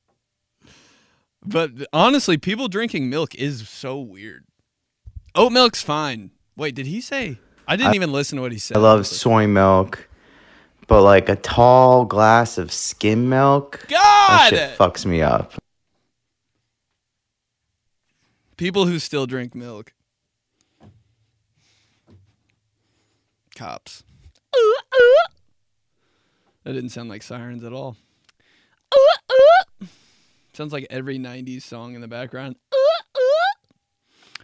But 1.45 1.73
honestly, 1.93 2.39
people 2.39 2.69
drinking 2.69 3.11
milk 3.11 3.35
is 3.35 3.69
so 3.69 3.99
weird. 3.99 4.45
Oat 5.35 5.53
milk's 5.53 5.83
fine. 5.83 6.31
Wait, 6.57 6.75
did 6.75 6.87
he 6.87 7.01
say? 7.01 7.39
I 7.67 7.77
didn't 7.77 7.95
even 7.95 8.13
listen 8.13 8.37
to 8.37 8.43
what 8.43 8.53
he 8.53 8.59
said. 8.59 8.77
I 8.77 8.81
love 8.81 9.07
soy 9.07 9.47
milk. 9.47 10.10
But 10.91 11.03
like 11.03 11.29
a 11.29 11.37
tall 11.37 12.05
glass 12.05 12.59
of 12.59 12.73
skim 12.73 13.29
milk, 13.29 13.87
that 13.89 13.91
God! 13.91 14.51
shit 14.51 14.77
fucks 14.77 15.07
me 15.07 15.23
up. 15.23 15.53
People 18.57 18.87
who 18.87 18.99
still 18.99 19.25
drink 19.25 19.55
milk. 19.55 19.93
Cops. 23.55 24.03
That 26.65 26.73
didn't 26.73 26.89
sound 26.89 27.09
like 27.09 27.23
sirens 27.23 27.63
at 27.63 27.73
all. 27.73 27.97
Sounds 30.55 30.73
like 30.73 30.89
every 30.91 31.21
90s 31.21 31.63
song 31.63 31.95
in 31.95 32.01
the 32.01 32.09
background. 32.09 32.57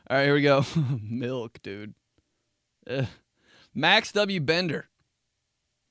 All 0.09 0.17
right, 0.17 0.27
here 0.27 0.35
we 0.35 0.43
go. 0.43 0.65
milk, 1.03 1.59
dude. 1.65 1.95
Ugh. 2.89 3.07
Max 3.75 4.13
W. 4.13 4.39
Bender. 4.39 4.89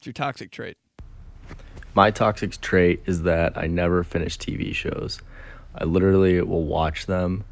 It's 0.06 0.08
your 0.20 0.26
toxic 0.28 0.52
trait. 0.52 0.78
My 1.96 2.12
toxic 2.12 2.62
trait 2.62 3.02
is 3.08 3.24
that 3.24 3.58
I 3.58 3.66
never 3.66 4.04
finish 4.04 4.38
TV 4.38 4.72
shows. 4.72 5.20
I 5.74 5.86
literally 5.86 6.40
will 6.44 6.64
watch 6.64 7.08
them 7.08 7.44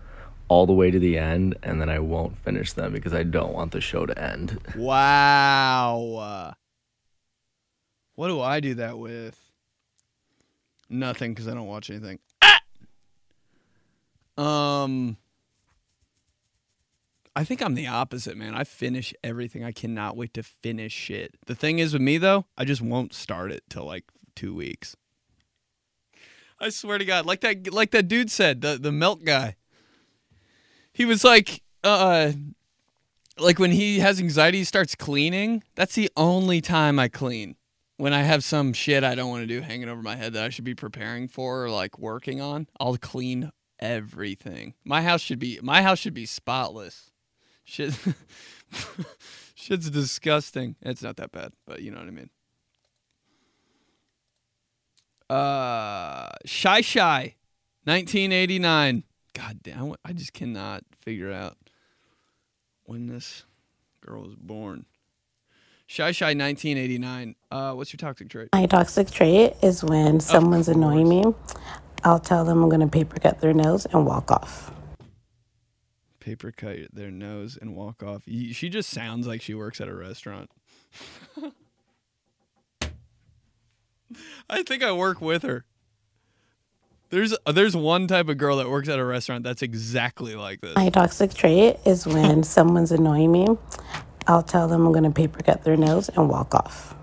all 0.50 0.68
the 0.68 0.74
way 0.74 0.92
to 0.92 1.00
the 1.00 1.18
end 1.18 1.56
and 1.64 1.82
then 1.82 1.90
I 1.90 1.98
won't 1.98 2.38
finish 2.38 2.74
them 2.74 2.94
because 2.94 3.12
I 3.12 3.24
don't 3.24 3.54
want 3.54 3.72
the 3.72 3.82
show 3.82 4.06
to 4.06 4.16
end. 4.22 4.60
Wow. 4.76 6.54
What 8.14 8.28
do 8.28 8.40
I 8.40 8.60
do 8.60 8.76
that 8.76 9.00
with? 9.00 9.36
Nothing 10.92 11.34
because 11.34 11.48
I 11.48 11.56
don't 11.56 11.66
watch 11.66 11.90
anything. 11.90 12.20
Ah! 14.38 14.84
Um, 14.84 15.18
I 17.36 17.44
think 17.44 17.62
I'm 17.62 17.74
the 17.74 17.88
opposite, 17.88 18.38
man. 18.38 18.54
I 18.54 18.64
finish 18.64 19.14
everything. 19.24 19.64
I 19.64 19.72
cannot 19.72 20.16
wait 20.16 20.34
to 20.36 20.44
finish 20.44 20.94
shit. 20.94 21.36
The 21.48 21.56
thing 21.56 21.80
is 21.80 21.94
with 21.94 22.02
me 22.02 22.18
though, 22.18 22.46
I 22.58 22.66
just 22.66 22.82
won't 22.82 23.14
start 23.14 23.52
it 23.52 23.64
till 23.70 23.86
like 23.86 24.06
two 24.36 24.54
weeks. 24.54 24.96
I 26.60 26.70
swear 26.70 26.98
to 26.98 27.06
God, 27.06 27.26
like 27.26 27.42
that, 27.42 27.74
like 27.74 27.92
that 27.92 28.08
dude 28.08 28.32
said, 28.32 28.62
the 28.62 28.78
the 28.80 28.92
milk 28.92 29.24
guy. 29.24 29.56
He 30.94 31.06
was 31.06 31.24
like, 31.24 31.64
uh, 31.84 32.34
like 33.40 33.58
when 33.58 33.72
he 33.72 34.00
has 34.00 34.20
anxiety, 34.20 34.60
he 34.60 34.64
starts 34.64 34.94
cleaning. 34.94 35.64
That's 35.76 35.96
the 35.96 36.12
only 36.16 36.62
time 36.62 37.00
I 37.00 37.08
clean. 37.08 37.56
When 37.98 38.14
I 38.14 38.22
have 38.22 38.44
some 38.44 38.74
shit 38.74 39.04
I 39.04 39.16
don't 39.16 39.30
want 39.30 39.42
to 39.44 39.48
do 39.48 39.62
hanging 39.62 39.90
over 39.90 40.02
my 40.02 40.16
head 40.16 40.34
that 40.34 40.44
I 40.44 40.50
should 40.50 40.66
be 40.66 40.76
preparing 40.76 41.28
for 41.28 41.64
or 41.64 41.70
like 41.70 41.98
working 41.98 42.42
on, 42.42 42.68
I'll 42.80 42.98
clean 42.98 43.52
everything. 43.80 44.76
My 44.86 45.02
house 45.02 45.22
should 45.22 45.40
be 45.40 45.60
my 45.64 45.82
house 45.82 46.00
should 46.00 46.14
be 46.14 46.26
spotless. 46.28 47.12
Shit 47.64 47.98
shit's 49.56 49.90
disgusting. 49.90 50.76
It's 50.82 51.02
not 51.02 51.18
that 51.18 51.32
bad, 51.32 51.54
but 51.66 51.82
you 51.82 51.92
know 51.92 52.00
what 52.00 52.08
I 52.08 52.12
mean. 52.12 52.30
Uh 55.30 56.30
Shy 56.46 56.82
Shy 56.82 57.36
1989. 57.86 59.04
God 59.34 59.60
damn, 59.64 59.96
I 60.06 60.14
just 60.14 60.34
cannot 60.34 60.84
figure 61.02 61.32
out 61.32 61.58
when 62.86 63.08
this 63.08 63.44
girl 64.02 64.24
was 64.24 64.36
born. 64.36 64.86
Shy 65.88 66.12
Shy 66.12 66.28
1989. 66.28 67.36
Uh, 67.52 67.74
what's 67.74 67.92
your 67.94 67.98
toxic 67.98 68.30
trait? 68.30 68.50
My 68.54 68.66
toxic 68.66 69.12
trait 69.12 69.54
is 69.62 69.84
when 69.84 70.20
someone's 70.20 70.68
annoying 70.70 71.10
me, 71.10 71.24
I'll 72.04 72.20
tell 72.20 72.46
them 72.46 72.64
I'm 72.64 72.70
going 72.70 72.82
to 72.82 72.88
paper 72.88 73.20
cut 73.20 73.42
their 73.42 73.54
nose 73.54 73.86
and 73.88 74.06
walk 74.06 74.32
off. 74.32 74.72
Paper 76.24 76.54
cut 76.54 76.78
their 76.94 77.12
nose 77.12 77.58
and 77.62 77.76
walk 77.76 78.02
off. 78.02 78.24
She 78.26 78.70
just 78.70 78.90
sounds 78.90 79.28
like 79.28 79.42
she 79.42 79.54
works 79.54 79.82
at 79.82 79.90
a 79.90 79.94
restaurant. 79.94 80.50
I 84.50 84.64
think 84.64 84.84
I 84.84 84.94
work 84.94 85.20
with 85.20 85.44
her. 85.44 85.66
There's 87.10 87.36
there's 87.46 87.76
one 87.76 88.08
type 88.08 88.30
of 88.30 88.38
girl 88.38 88.56
that 88.56 88.70
works 88.70 88.88
at 88.88 89.00
a 89.00 89.04
restaurant 89.06 89.44
that's 89.44 89.62
exactly 89.62 90.34
like 90.34 90.62
this. 90.62 90.78
My 90.78 90.90
toxic 90.90 91.34
trait 91.34 91.76
is 91.86 92.08
when 92.08 92.44
someone's 92.56 92.94
annoying 92.94 93.34
me, 93.34 93.48
I'll 94.26 94.44
tell 94.44 94.70
them 94.70 94.86
I'm 94.86 94.94
going 94.94 95.04
to 95.04 95.12
paper 95.12 95.44
cut 95.44 95.66
their 95.66 95.76
nose 95.76 96.08
and 96.08 96.30
walk 96.30 96.56
off. 96.56 96.96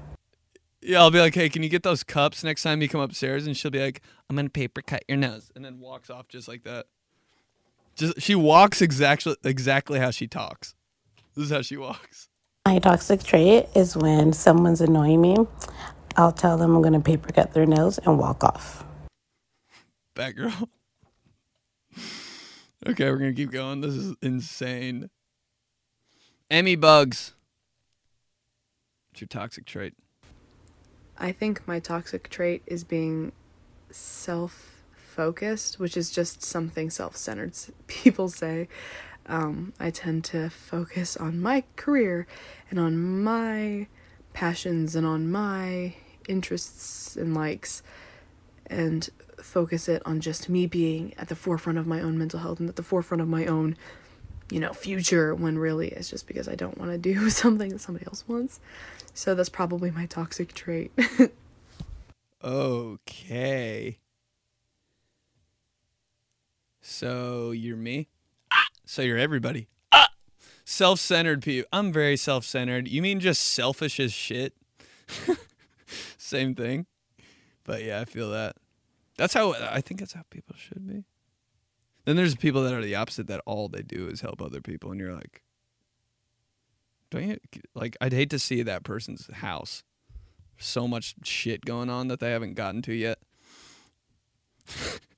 Yeah, 0.81 1.01
I'll 1.01 1.11
be 1.11 1.21
like, 1.21 1.35
"Hey, 1.35 1.51
can 1.51 1.63
you 1.63 1.69
get 1.69 1.83
those 1.83 2.03
cups 2.03 2.43
next 2.43 2.63
time 2.63 2.81
you 2.81 2.89
come 2.89 3.03
upstairs?" 3.03 3.47
And 3.47 3.55
she'll 3.55 3.71
be 3.71 3.83
like, 3.83 4.01
"I'm 4.31 4.37
gonna 4.37 4.49
paper 4.49 4.81
cut 4.81 5.03
your 5.09 5.19
nose," 5.19 5.53
and 5.55 5.63
then 5.63 5.79
walks 5.79 6.09
off 6.09 6.27
just 6.29 6.49
like 6.49 6.65
that. 6.65 6.87
Just 7.97 8.21
she 8.21 8.35
walks 8.35 8.81
exactly 8.81 9.37
exactly 9.45 9.99
how 9.99 10.11
she 10.11 10.27
talks. 10.27 10.75
This 11.35 11.47
is 11.47 11.51
how 11.51 11.63
she 11.63 11.77
walks. 11.77 12.29
My 12.67 12.79
toxic 12.79 13.23
trait 13.23 13.67
is 13.75 13.97
when 13.97 14.33
someone's 14.33 14.81
annoying 14.81 15.21
me, 15.21 15.37
I'll 16.17 16.33
tell 16.33 16.59
them 16.59 16.77
I'm 16.77 16.83
going 16.83 16.93
to 16.93 17.01
paper 17.01 17.33
cut 17.33 17.55
their 17.55 17.67
nose 17.67 17.99
and 17.99 18.19
walk 18.19 18.45
off. 18.45 18.85
Batgirl. 20.15 20.69
okay, 22.87 23.11
we're 23.11 23.17
gonna 23.17 23.33
keep 23.33 23.51
going. 23.51 23.81
This 23.81 23.95
is 23.95 24.15
insane. 24.21 25.09
Emmy 26.51 26.77
bugs. 26.77 27.33
What's 29.11 29.21
your 29.23 29.29
toxic 29.29 29.65
trait? 29.65 29.95
I 31.17 31.33
think 31.33 31.67
my 31.67 31.79
toxic 31.79 32.29
trait 32.29 32.63
is 32.67 32.85
being 32.85 33.33
self 33.91 34.70
focused, 35.11 35.79
which 35.79 35.97
is 35.97 36.11
just 36.11 36.43
something 36.43 36.91
self 36.91 37.17
centered 37.17 37.55
people 37.87 38.29
say. 38.29 38.69
Um, 39.27 39.75
I 39.79 39.91
tend 39.91 40.25
to 40.27 40.51
focus 40.51 41.17
on 41.17 41.41
my 41.41 41.65
career 41.77 42.27
and 42.71 42.81
on 42.81 43.23
my 43.23 43.87
passions 44.33 44.97
and 44.97 45.07
on 45.07 45.31
my 45.31 45.95
interests 46.29 47.17
and 47.17 47.35
likes 47.35 47.83
and 48.67 49.09
focus 49.41 49.89
it 49.89 50.03
on 50.05 50.21
just 50.21 50.49
me 50.49 50.67
being 50.67 51.15
at 51.19 51.29
the 51.29 51.37
forefront 51.37 51.79
of 51.79 51.87
my 51.87 52.01
own 52.01 52.19
mental 52.19 52.41
health 52.41 52.61
and 52.61 52.69
at 52.69 52.77
the 52.77 52.83
forefront 52.83 53.21
of 53.21 53.29
my 53.29 53.47
own 53.47 53.77
you 54.51 54.61
know 54.61 54.73
future 54.73 55.35
when 55.35 55.59
really 55.59 55.89
it's 55.89 56.11
just 56.11 56.27
because 56.27 56.49
I 56.49 56.55
don't 56.55 56.79
want 56.79 56.91
to 56.91 56.99
do 56.99 57.31
something 57.43 57.71
that 57.71 57.81
somebody 57.81 58.07
else 58.07 58.25
wants. 58.27 58.59
So 59.15 59.35
that's 59.35 59.49
probably 59.49 59.91
my 59.91 60.07
toxic 60.07 60.55
trait. 60.55 60.93
Okay. 62.43 63.99
So 66.91 67.53
you're 67.53 67.77
me. 67.77 68.09
So 68.85 69.03
you're 69.03 69.17
everybody. 69.17 69.69
Self-centered 70.65 71.41
people. 71.41 71.69
I'm 71.73 71.93
very 71.93 72.17
self-centered. 72.17 72.89
You 72.89 73.01
mean 73.01 73.21
just 73.21 73.43
selfish 73.43 74.01
as 74.01 74.13
shit? 74.13 74.55
Same 76.19 76.57
thing. 76.57 76.87
But 77.63 77.85
yeah, 77.85 78.01
I 78.01 78.05
feel 78.05 78.31
that. 78.33 78.57
That's 79.17 79.35
how 79.35 79.53
I 79.53 79.81
think 79.81 80.01
that's 80.01 80.15
how 80.15 80.23
people 80.31 80.57
should 80.59 80.87
be. 80.87 81.05
Then 82.07 82.17
there's 82.17 82.35
people 82.35 82.65
that 82.65 82.75
are 82.75 82.83
the 82.83 82.97
opposite 82.97 83.29
that 83.29 83.41
all 83.47 83.69
they 83.69 83.83
do 83.83 84.09
is 84.09 84.21
help 84.21 84.43
other 84.43 84.61
people 84.61 84.91
and 84.91 84.99
you're 84.99 85.15
like 85.15 85.43
don't 87.11 87.29
you 87.29 87.39
like 87.75 87.97
I'd 88.01 88.13
hate 88.13 88.31
to 88.31 88.39
see 88.41 88.63
that 88.63 88.83
person's 88.83 89.33
house. 89.33 89.85
So 90.59 90.89
much 90.89 91.15
shit 91.23 91.65
going 91.65 91.89
on 91.89 92.09
that 92.09 92.19
they 92.19 92.33
haven't 92.33 92.55
gotten 92.55 92.83
to 92.83 92.93
yet. 92.93 93.19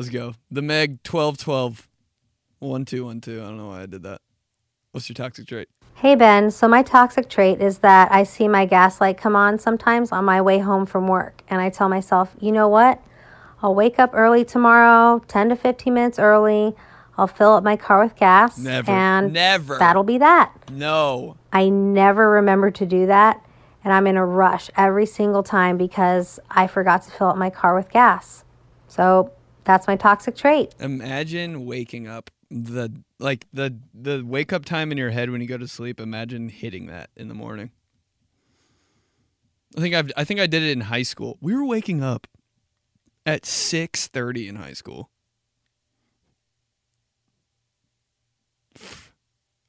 Let's 0.00 0.08
go. 0.08 0.32
The 0.50 0.62
Meg 0.62 1.00
1212 1.06 1.86
1212. 2.60 3.38
I 3.38 3.46
don't 3.46 3.58
know 3.58 3.66
why 3.66 3.82
I 3.82 3.86
did 3.86 4.02
that. 4.04 4.22
What's 4.92 5.10
your 5.10 5.14
toxic 5.14 5.46
trait? 5.46 5.68
Hey 5.92 6.14
Ben, 6.14 6.50
so 6.50 6.66
my 6.66 6.82
toxic 6.82 7.28
trait 7.28 7.60
is 7.60 7.80
that 7.80 8.10
I 8.10 8.22
see 8.22 8.48
my 8.48 8.64
gas 8.64 9.02
light 9.02 9.18
come 9.18 9.36
on 9.36 9.58
sometimes 9.58 10.10
on 10.10 10.24
my 10.24 10.40
way 10.40 10.58
home 10.58 10.86
from 10.86 11.06
work, 11.06 11.42
and 11.48 11.60
I 11.60 11.68
tell 11.68 11.90
myself, 11.90 12.34
you 12.40 12.50
know 12.50 12.66
what? 12.66 12.98
I'll 13.62 13.74
wake 13.74 13.98
up 13.98 14.12
early 14.14 14.42
tomorrow, 14.42 15.18
10 15.28 15.50
to 15.50 15.56
15 15.56 15.92
minutes 15.92 16.18
early. 16.18 16.74
I'll 17.18 17.26
fill 17.26 17.52
up 17.52 17.62
my 17.62 17.76
car 17.76 18.02
with 18.02 18.16
gas. 18.16 18.56
Never. 18.56 18.90
And 18.90 19.34
Never. 19.34 19.76
That'll 19.76 20.02
be 20.02 20.16
that. 20.16 20.50
No. 20.72 21.36
I 21.52 21.68
never 21.68 22.30
remember 22.30 22.70
to 22.70 22.86
do 22.86 23.04
that, 23.04 23.44
and 23.84 23.92
I'm 23.92 24.06
in 24.06 24.16
a 24.16 24.24
rush 24.24 24.70
every 24.78 25.04
single 25.04 25.42
time 25.42 25.76
because 25.76 26.40
I 26.50 26.68
forgot 26.68 27.02
to 27.02 27.10
fill 27.10 27.26
up 27.26 27.36
my 27.36 27.50
car 27.50 27.76
with 27.76 27.90
gas. 27.90 28.44
So 28.88 29.32
that's 29.64 29.86
my 29.86 29.96
toxic 29.96 30.36
trait. 30.36 30.74
Imagine 30.78 31.64
waking 31.66 32.06
up 32.06 32.30
the 32.50 32.90
like 33.18 33.46
the 33.52 33.76
the 33.94 34.22
wake 34.24 34.52
up 34.52 34.64
time 34.64 34.90
in 34.90 34.98
your 34.98 35.10
head 35.10 35.30
when 35.30 35.40
you 35.40 35.46
go 35.46 35.58
to 35.58 35.68
sleep. 35.68 36.00
Imagine 36.00 36.48
hitting 36.48 36.86
that 36.86 37.10
in 37.16 37.28
the 37.28 37.34
morning. 37.34 37.70
I 39.76 39.80
think 39.80 39.94
I've 39.94 40.10
I 40.16 40.24
think 40.24 40.40
I 40.40 40.46
did 40.46 40.62
it 40.62 40.70
in 40.70 40.82
high 40.82 41.04
school. 41.04 41.38
We 41.40 41.54
were 41.54 41.64
waking 41.64 42.02
up 42.02 42.26
at 43.24 43.42
6:30 43.42 44.48
in 44.48 44.56
high 44.56 44.72
school. 44.72 45.10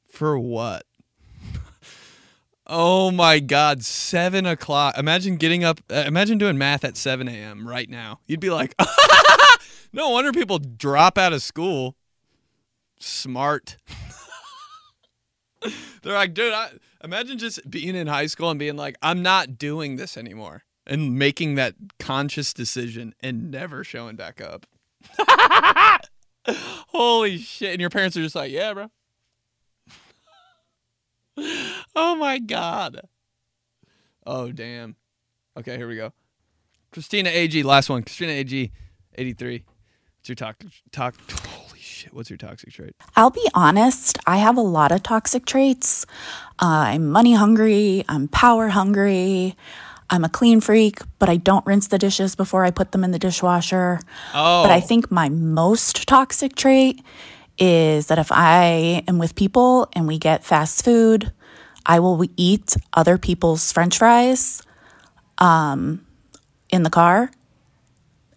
For 0.08 0.38
what? 0.39 0.86
Oh 2.73 3.12
my 3.12 3.39
God, 3.39 3.84
seven 3.84 4.45
o'clock. 4.45 4.97
Imagine 4.97 5.36
getting 5.36 5.62
up. 5.62 5.82
Uh, 5.89 6.06
imagine 6.08 6.38
doing 6.38 6.58
math 6.58 6.86
at 6.86 6.95
7 6.95 7.27
a.m. 7.27 7.67
right 7.67 7.89
now. 7.89 8.21
You'd 8.27 8.39
be 8.39 8.49
like, 8.49 8.75
no 9.93 10.10
wonder 10.10 10.32
people 10.32 10.60
drop 10.60 11.17
out 11.17 11.34
of 11.34 11.41
school. 11.41 11.95
Smart. 12.99 13.77
They're 16.04 16.13
like, 16.13 16.34
dude, 16.34 16.54
I, 16.54 16.71
imagine 17.04 17.38
just 17.38 17.69
being 17.69 17.95
in 17.95 18.08
high 18.08 18.25
school 18.27 18.49
and 18.49 18.60
being 18.60 18.77
like, 18.77 18.95
I'm 19.01 19.21
not 19.21 19.58
doing 19.58 19.97
this 19.97 20.17
anymore 20.17 20.63
and 20.86 21.17
making 21.17 21.56
that 21.56 21.75
conscious 21.99 22.54
decision 22.54 23.13
and 23.21 23.51
never 23.51 23.84
showing 23.84 24.15
back 24.15 24.41
up. 24.41 24.65
Holy 26.89 27.38
shit. 27.38 27.71
And 27.71 27.82
your 27.82 27.89
parents 27.89 28.17
are 28.17 28.21
just 28.21 28.36
like, 28.36 28.51
yeah, 28.51 28.73
bro. 28.73 28.88
oh 31.95 32.15
my 32.15 32.39
God. 32.39 33.01
Oh, 34.25 34.51
damn. 34.51 34.95
Okay, 35.58 35.77
here 35.77 35.88
we 35.88 35.95
go. 35.95 36.13
Christina 36.91 37.30
AG, 37.30 37.62
last 37.63 37.89
one. 37.89 38.04
Christina 38.04 38.34
AG, 38.34 38.71
83. 39.15 39.63
What's 40.21 40.29
your 40.29 40.36
talk? 40.36 40.63
Talk. 40.91 41.15
Holy 41.47 41.79
shit. 41.79 42.13
What's 42.13 42.29
your 42.29 42.38
toxic 42.38 42.71
trait? 42.71 42.95
I'll 43.15 43.31
be 43.31 43.49
honest, 43.55 44.19
I 44.27 44.38
have 44.38 44.55
a 44.55 44.62
lot 44.62 44.91
of 44.91 45.01
toxic 45.01 45.47
traits. 45.47 46.05
Uh, 46.62 46.93
I'm 46.93 47.10
money 47.10 47.34
hungry, 47.34 48.05
I'm 48.07 48.27
power 48.27 48.67
hungry, 48.67 49.55
I'm 50.12 50.23
a 50.23 50.29
clean 50.29 50.62
freak, 50.62 50.99
but 51.17 51.27
I 51.27 51.38
don't 51.38 51.65
rinse 51.65 51.88
the 51.88 51.97
dishes 51.97 52.36
before 52.36 52.63
I 52.63 52.69
put 52.69 52.91
them 52.91 53.03
in 53.03 53.10
the 53.10 53.17
dishwasher. 53.17 53.99
Oh. 54.36 54.62
But 54.62 54.69
I 54.69 54.79
think 54.79 55.10
my 55.10 55.27
most 55.27 56.07
toxic 56.07 56.55
trait 56.55 57.03
is 57.57 58.05
that 58.05 58.19
if 58.19 58.31
I 58.31 59.03
am 59.07 59.17
with 59.17 59.34
people 59.34 59.89
and 59.93 60.07
we 60.07 60.19
get 60.19 60.43
fast 60.43 60.86
food, 60.86 61.34
I 61.84 61.99
will 61.99 62.23
eat 62.38 62.75
other 62.93 63.17
people's 63.17 63.71
french 63.71 63.97
fries 63.97 64.62
um, 65.39 66.05
in 66.69 66.84
the 66.84 66.91
car 66.91 67.31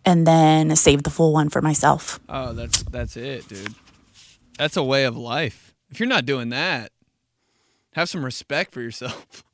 and 0.05 0.27
then 0.27 0.75
save 0.77 1.03
the 1.03 1.11
full 1.11 1.33
one 1.33 1.49
for 1.49 1.63
myself. 1.63 2.21
Oh, 2.29 2.53
that's 2.53 2.83
that's 2.85 3.17
it, 3.17 3.49
dude. 3.49 3.75
That's 4.59 4.77
a 4.77 4.85
way 4.85 5.05
of 5.05 5.17
life. 5.17 5.75
If 5.91 6.01
you're 6.01 6.09
not 6.09 6.27
doing 6.27 6.51
that, 6.51 6.93
have 7.95 8.09
some 8.09 8.25
respect 8.25 8.73
for 8.73 8.81
yourself. 8.81 9.45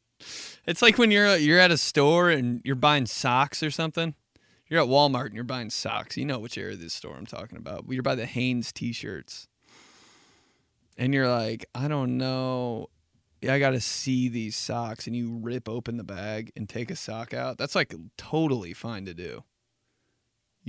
it's 0.66 0.82
like 0.82 0.98
when 0.98 1.10
you're 1.10 1.36
you're 1.36 1.58
at 1.58 1.70
a 1.70 1.76
store 1.76 2.30
and 2.30 2.60
you're 2.64 2.76
buying 2.76 3.06
socks 3.06 3.62
or 3.62 3.70
something. 3.70 4.14
You're 4.68 4.82
at 4.82 4.88
Walmart 4.88 5.26
and 5.26 5.34
you're 5.34 5.42
buying 5.42 5.70
socks. 5.70 6.16
You 6.16 6.24
know 6.24 6.38
which 6.38 6.56
area 6.56 6.74
of 6.74 6.80
this 6.80 6.94
store 6.94 7.16
I'm 7.16 7.26
talking 7.26 7.58
about. 7.58 7.86
You're 7.88 8.04
by 8.04 8.14
the 8.14 8.26
Hanes 8.26 8.72
t-shirts. 8.72 9.48
And 10.96 11.12
you're 11.12 11.28
like, 11.28 11.66
I 11.74 11.88
don't 11.88 12.16
know. 12.16 12.88
Yeah, 13.42 13.54
I 13.54 13.58
got 13.58 13.70
to 13.70 13.80
see 13.80 14.28
these 14.28 14.54
socks 14.54 15.08
and 15.08 15.16
you 15.16 15.40
rip 15.42 15.68
open 15.68 15.96
the 15.96 16.04
bag 16.04 16.52
and 16.54 16.68
take 16.68 16.88
a 16.88 16.94
sock 16.94 17.34
out. 17.34 17.58
That's 17.58 17.74
like 17.74 17.92
totally 18.16 18.72
fine 18.72 19.06
to 19.06 19.14
do 19.14 19.42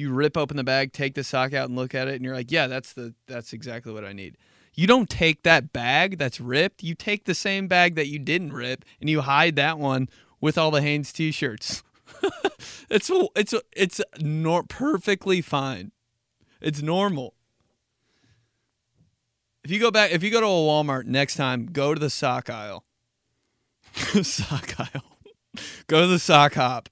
you 0.01 0.11
rip 0.11 0.35
open 0.35 0.57
the 0.57 0.63
bag, 0.63 0.91
take 0.91 1.15
the 1.15 1.23
sock 1.23 1.53
out 1.53 1.69
and 1.69 1.77
look 1.77 1.95
at 1.95 2.07
it 2.07 2.15
and 2.15 2.25
you're 2.25 2.33
like, 2.33 2.51
"Yeah, 2.51 2.67
that's 2.67 2.93
the 2.93 3.13
that's 3.27 3.53
exactly 3.53 3.93
what 3.93 4.03
I 4.03 4.13
need." 4.13 4.37
You 4.73 4.87
don't 4.87 5.09
take 5.09 5.43
that 5.43 5.73
bag 5.73 6.17
that's 6.17 6.39
ripped. 6.39 6.81
You 6.83 6.95
take 6.95 7.25
the 7.25 7.35
same 7.35 7.67
bag 7.67 7.95
that 7.95 8.07
you 8.07 8.19
didn't 8.19 8.53
rip 8.53 8.85
and 8.99 9.09
you 9.09 9.21
hide 9.21 9.55
that 9.57 9.77
one 9.77 10.09
with 10.39 10.57
all 10.57 10.71
the 10.71 10.81
Hanes 10.81 11.11
t-shirts. 11.11 11.83
it's 12.89 13.11
it's 13.35 13.53
it's 13.73 14.01
nor- 14.19 14.63
perfectly 14.63 15.41
fine. 15.41 15.91
It's 16.61 16.81
normal. 16.81 17.35
If 19.63 19.71
you 19.71 19.79
go 19.79 19.91
back, 19.91 20.11
if 20.11 20.23
you 20.23 20.31
go 20.31 20.41
to 20.41 20.47
a 20.47 20.49
Walmart 20.49 21.05
next 21.05 21.35
time, 21.35 21.67
go 21.67 21.93
to 21.93 21.99
the 21.99 22.09
sock 22.09 22.49
aisle. 22.49 22.85
sock 24.23 24.79
aisle. 24.79 25.17
go 25.87 26.01
to 26.01 26.07
the 26.07 26.19
sock 26.19 26.55
hop. 26.55 26.89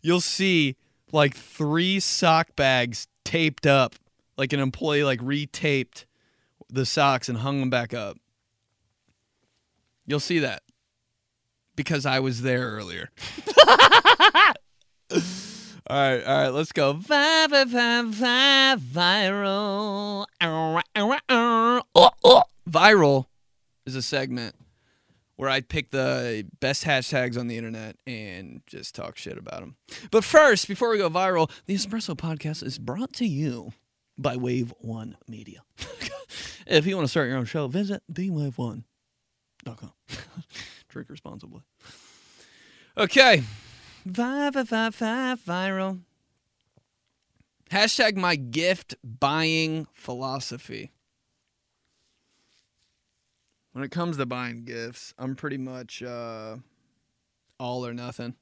You'll 0.00 0.20
see 0.20 0.76
like 1.14 1.34
three 1.34 2.00
sock 2.00 2.56
bags 2.56 3.06
taped 3.24 3.66
up, 3.66 3.94
like 4.36 4.52
an 4.52 4.60
employee 4.60 5.04
like 5.04 5.20
retaped 5.20 6.04
the 6.68 6.84
socks 6.84 7.28
and 7.28 7.38
hung 7.38 7.60
them 7.60 7.70
back 7.70 7.94
up. 7.94 8.18
You'll 10.06 10.20
see 10.20 10.40
that 10.40 10.62
because 11.76 12.04
I 12.04 12.20
was 12.20 12.42
there 12.42 12.66
earlier. 12.66 13.10
all 15.10 15.20
right, 15.88 16.22
all 16.24 16.42
right, 16.42 16.48
let's 16.48 16.72
go. 16.72 16.92
Vi- 16.94 17.46
vi- 17.46 17.64
vi- 17.64 18.02
vi- 18.02 18.76
Viral. 18.76 20.26
Viral 22.68 23.26
is 23.86 23.94
a 23.94 24.02
segment 24.02 24.56
where 25.36 25.48
I 25.48 25.60
pick 25.60 25.90
the 25.90 26.46
best 26.60 26.84
hashtags 26.84 27.38
on 27.38 27.48
the 27.48 27.56
internet 27.56 27.96
and 28.06 28.62
just 28.66 28.94
talk 28.94 29.16
shit 29.16 29.38
about 29.38 29.60
them. 29.60 29.76
But 30.10 30.24
first, 30.24 30.68
before 30.68 30.90
we 30.90 30.98
go 30.98 31.10
viral, 31.10 31.50
the 31.66 31.74
Espresso 31.74 32.14
Podcast 32.16 32.62
is 32.62 32.78
brought 32.78 33.12
to 33.14 33.26
you 33.26 33.72
by 34.16 34.36
Wave 34.36 34.72
One 34.78 35.16
Media. 35.28 35.62
if 36.66 36.86
you 36.86 36.96
want 36.96 37.06
to 37.06 37.10
start 37.10 37.28
your 37.28 37.38
own 37.38 37.46
show, 37.46 37.66
visit 37.66 38.02
thewave1.com. 38.12 39.92
Drink 40.88 41.08
responsibly. 41.10 41.62
Okay. 42.96 43.42
Five, 44.12 44.54
five, 44.68 44.94
five, 44.94 45.40
viral. 45.40 46.00
Hashtag 47.70 48.16
my 48.16 48.36
gift 48.36 48.94
buying 49.02 49.88
philosophy. 49.92 50.92
When 53.74 53.82
it 53.82 53.90
comes 53.90 54.18
to 54.18 54.26
buying 54.26 54.64
gifts, 54.64 55.14
I'm 55.18 55.34
pretty 55.34 55.58
much 55.58 56.00
uh, 56.00 56.58
all 57.58 57.84
or 57.84 57.92
nothing. 57.92 58.36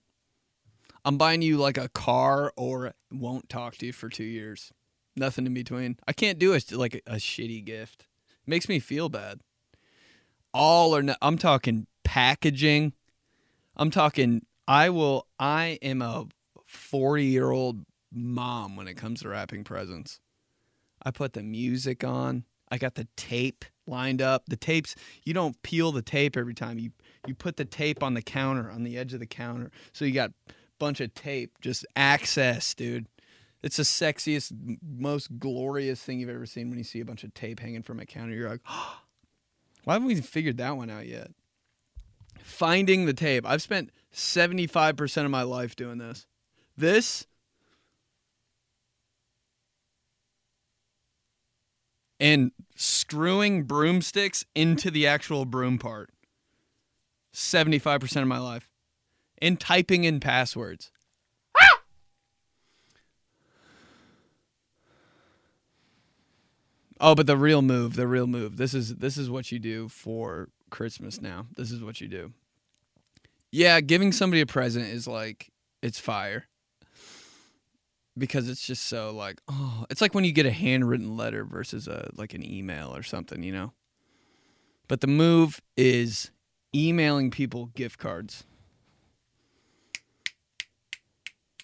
I'm 1.07 1.17
buying 1.17 1.41
you 1.41 1.57
like 1.57 1.79
a 1.79 1.89
car 1.89 2.53
or 2.55 2.93
won't 3.11 3.49
talk 3.49 3.77
to 3.79 3.87
you 3.87 3.95
for 3.95 4.11
two 4.11 4.25
years. 4.25 4.75
Nothing 5.17 5.47
in 5.47 5.55
between. 5.55 5.97
I 6.07 6.13
can't 6.13 6.39
do 6.39 6.53
a, 6.53 6.61
like 6.73 7.03
a, 7.07 7.15
shitty 7.15 7.65
gift. 7.65 8.03
It 8.47 8.51
makes 8.51 8.69
me 8.69 8.79
feel 8.79 9.09
bad. 9.09 9.41
All 10.53 10.95
or 10.95 11.03
no, 11.03 11.15
I'm 11.23 11.39
talking 11.39 11.87
packaging. 12.05 12.93
I'm 13.75 13.91
talking. 13.91 14.45
I 14.69 14.91
will. 14.91 15.29
I 15.41 15.79
am 15.81 16.03
a 16.03 16.27
40 16.67 17.25
year 17.25 17.51
old 17.51 17.87
mom 18.13 18.77
when 18.77 18.87
it 18.87 18.99
comes 18.99 19.23
to 19.23 19.31
wrapping 19.31 19.65
presents. 19.65 20.21
I 21.03 21.11
put 21.11 21.33
the 21.33 21.43
music 21.43 22.05
on. 22.05 22.45
I 22.73 22.79
got 22.79 22.95
the 22.95 23.07
tape 23.17 23.67
lined 23.87 24.23
up. 24.23 24.45
The 24.47 24.57
tapes, 24.57 24.97
you 25.25 25.35
don't 25.35 25.63
peel 25.63 25.93
the 25.93 26.01
tape 26.01 26.39
every 26.39 26.55
time. 26.55 26.79
You 26.79 26.91
you 27.27 27.35
put 27.35 27.59
the 27.59 27.67
tape 27.67 28.03
on 28.03 28.15
the 28.15 28.23
counter, 28.23 28.71
on 28.71 28.83
the 28.83 28.97
edge 28.97 29.13
of 29.13 29.21
the 29.21 29.27
counter. 29.27 29.71
So 29.93 30.07
you 30.07 30.13
got 30.13 30.31
a 30.31 30.53
bunch 30.79 31.01
of 31.01 31.15
tape, 31.15 31.53
just 31.61 31.87
access, 31.95 32.75
dude. 32.75 33.07
It's 33.63 33.77
the 33.77 33.83
sexiest, 33.83 34.53
most 34.83 35.39
glorious 35.39 36.03
thing 36.03 36.19
you've 36.19 36.31
ever 36.31 36.47
seen 36.47 36.71
when 36.71 36.79
you 36.79 36.85
see 36.85 37.01
a 37.01 37.05
bunch 37.05 37.23
of 37.23 37.35
tape 37.35 37.61
hanging 37.61 37.83
from 37.83 38.01
a 38.01 38.07
counter. 38.07 38.35
You're 38.35 38.49
like, 38.49 38.63
why 39.85 39.93
haven't 39.93 40.09
we 40.09 40.17
figured 40.17 40.57
that 40.57 40.77
one 40.77 40.89
out 40.89 41.07
yet? 41.07 41.31
Finding 42.43 43.05
the 43.05 43.13
tape. 43.13 43.47
I've 43.47 43.63
spent 43.63 43.91
75% 44.15 45.25
of 45.25 45.31
my 45.31 45.43
life 45.43 45.77
doing 45.77 45.99
this. 45.99 46.27
This 46.75 47.27
and 52.23 52.53
screwing 52.77 53.65
broomsticks 53.65 54.47
into 54.55 54.93
the 54.93 55.09
actual 55.09 55.45
broom 55.45 55.77
part. 55.77 56.11
75% 57.35 58.23
of 58.23 58.29
my 58.29 58.39
life. 58.39 58.71
And 59.39 59.59
typing 59.59 60.05
in 60.05 60.21
passwords. 60.21 60.93
Ah! 61.61 61.83
Oh, 67.01 67.15
but 67.17 67.27
the 67.27 67.37
real 67.37 67.61
move, 67.61 67.97
the 67.97 68.07
real 68.07 68.29
move. 68.29 68.57
This 68.57 68.73
is 68.73 68.97
this 68.97 69.17
is 69.17 69.29
what 69.29 69.51
you 69.51 69.59
do 69.59 69.89
for 69.89 70.49
Christmas 70.71 71.21
now. 71.21 71.47
This 71.57 71.73
is 71.73 71.83
what 71.83 72.01
you 72.01 72.07
do. 72.07 72.33
Yeah, 73.51 73.81
giving 73.81 74.13
somebody 74.13 74.43
a 74.43 74.47
present 74.47 74.87
is 74.87 75.09
like 75.09 75.51
it's 75.83 75.99
fire. 75.99 76.47
Because 78.17 78.49
it's 78.49 78.67
just 78.67 78.85
so 78.85 79.11
like, 79.11 79.41
oh, 79.49 79.87
it's 79.89 80.01
like 80.01 80.15
when 80.15 80.25
you 80.25 80.33
get 80.33 80.45
a 80.45 80.51
handwritten 80.51 81.17
letter 81.17 81.45
versus 81.45 81.89
a 81.89 82.11
like 82.15 82.35
an 82.35 82.45
email 82.45 82.95
or 82.95 83.03
something, 83.03 83.43
you 83.43 83.53
know. 83.53 83.73
But 84.87 85.01
the 85.01 85.07
move 85.07 85.63
is 85.77 86.31
emailing 86.75 87.31
people 87.31 87.67
gift 87.67 87.99
cards. 87.99 88.45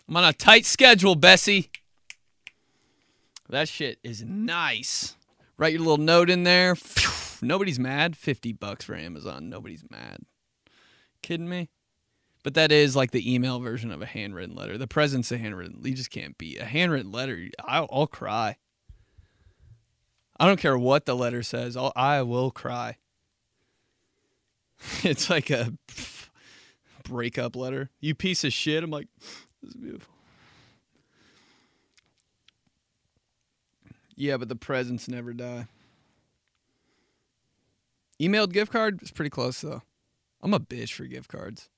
I'm 0.09 0.17
on 0.17 0.25
a 0.25 0.33
tight 0.33 0.65
schedule, 0.65 1.15
Bessie. 1.15 1.71
That 3.51 3.69
shit 3.69 3.99
is 4.03 4.23
nice. 4.23 5.17
Write 5.59 5.73
your 5.73 5.81
little 5.81 5.99
note 5.99 6.31
in 6.31 6.45
there. 6.45 6.77
Nobody's 7.43 7.79
mad. 7.79 8.17
50 8.17 8.53
bucks 8.53 8.85
for 8.85 8.95
Amazon. 8.95 9.49
Nobody's 9.49 9.85
mad. 9.91 10.21
Kidding 11.23 11.49
me? 11.49 11.69
But 12.49 12.55
that 12.55 12.73
is 12.73 12.97
like 12.97 13.11
the 13.11 13.35
email 13.35 13.61
version 13.61 13.91
of 13.91 14.01
a 14.01 14.07
handwritten 14.07 14.57
letter. 14.57 14.79
The 14.79 14.87
presence 14.87 15.31
of 15.31 15.39
handwritten. 15.39 15.83
You 15.85 15.93
just 15.93 16.09
can't 16.09 16.39
beat 16.39 16.59
a 16.59 16.65
handwritten 16.65 17.13
letter. 17.13 17.51
I'll, 17.63 17.87
I'll 17.93 18.07
cry. 18.07 18.57
I 20.41 20.47
don't 20.47 20.59
care 20.59 20.79
what 20.79 21.05
the 21.05 21.15
letter 21.15 21.43
says. 21.43 21.77
I'll, 21.77 21.93
I 21.95 22.23
will 22.23 22.51
cry. 22.51 22.97
It's 25.05 25.29
like 25.29 25.51
a 25.51 25.75
breakup 27.05 27.55
letter. 27.55 27.91
You 28.01 28.15
piece 28.15 28.43
of 28.45 28.55
shit. 28.55 28.83
I'm 28.83 28.91
like, 28.91 29.09
this 29.63 29.75
is 29.75 29.77
beautiful. 29.77 30.15
Yeah, 34.17 34.39
but 34.39 34.49
the 34.49 34.57
presents 34.57 35.07
never 35.07 35.35
die. 35.35 35.67
Emailed 38.19 38.55
gift 38.55 38.73
card 38.73 39.03
is 39.03 39.11
pretty 39.11 39.29
close 39.29 39.61
though. 39.61 39.83
I'm 40.41 40.55
a 40.55 40.61
bitch 40.61 40.95
for 40.95 41.05
gift 41.05 41.29
cards. 41.29 41.69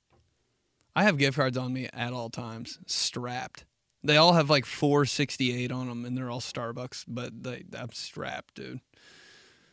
I 0.94 1.04
have 1.04 1.18
gift 1.18 1.36
cards 1.36 1.56
on 1.56 1.72
me 1.72 1.88
at 1.92 2.12
all 2.12 2.30
times, 2.30 2.78
strapped. 2.86 3.64
They 4.02 4.16
all 4.16 4.32
have 4.32 4.50
like 4.50 4.64
468 4.64 5.70
on 5.70 5.88
them, 5.88 6.04
and 6.04 6.16
they're 6.16 6.30
all 6.30 6.40
Starbucks, 6.40 7.04
but 7.06 7.42
they, 7.42 7.64
I'm 7.76 7.92
strapped, 7.92 8.54
dude. 8.54 8.80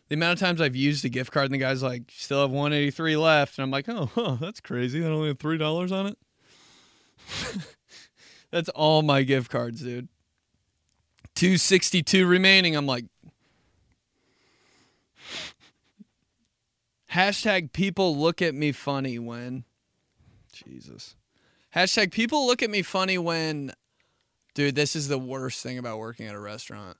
The 0.10 0.15
amount 0.15 0.34
of 0.34 0.39
times 0.39 0.62
I've 0.62 0.75
used 0.75 1.03
a 1.06 1.10
gift 1.10 1.32
card, 1.32 1.45
and 1.45 1.53
the 1.53 1.58
guy's 1.58 1.84
like, 1.84 2.03
"Still 2.10 2.41
have 2.41 2.51
183 2.51 3.17
left," 3.17 3.58
and 3.58 3.63
I'm 3.63 3.71
like, 3.71 3.89
"Oh, 3.89 4.10
huh, 4.13 4.38
that's 4.39 4.60
crazy. 4.62 4.99
That 4.99 5.12
only 5.12 5.34
three 5.34 5.58
dollars 5.58 5.91
on 5.91 6.08
it." 6.08 6.17
that's 8.51 8.69
all 8.69 9.01
my 9.01 9.23
gift 9.23 9.49
cards, 9.51 9.82
dude. 9.82 10.08
262 11.36 12.25
remaining. 12.25 12.75
I'm 12.75 12.88
like, 12.88 13.06
hashtag 17.12 17.73
people 17.73 18.17
look 18.17 18.41
at 18.41 18.56
me 18.56 18.71
funny 18.71 19.19
when, 19.19 19.65
Jesus. 20.65 21.15
Hashtag 21.76 22.12
people 22.12 22.48
look 22.48 22.63
at 22.63 22.70
me 22.70 22.82
funny 22.82 23.17
when, 23.17 23.74
dude, 24.56 24.76
this 24.76 24.96
is 24.96 25.08
the 25.08 25.20
worst 25.20 25.62
thing 25.62 25.78
about 25.78 26.00
working 26.00 26.28
at 26.28 26.36
a 26.36 26.39
restaurant. 26.39 26.98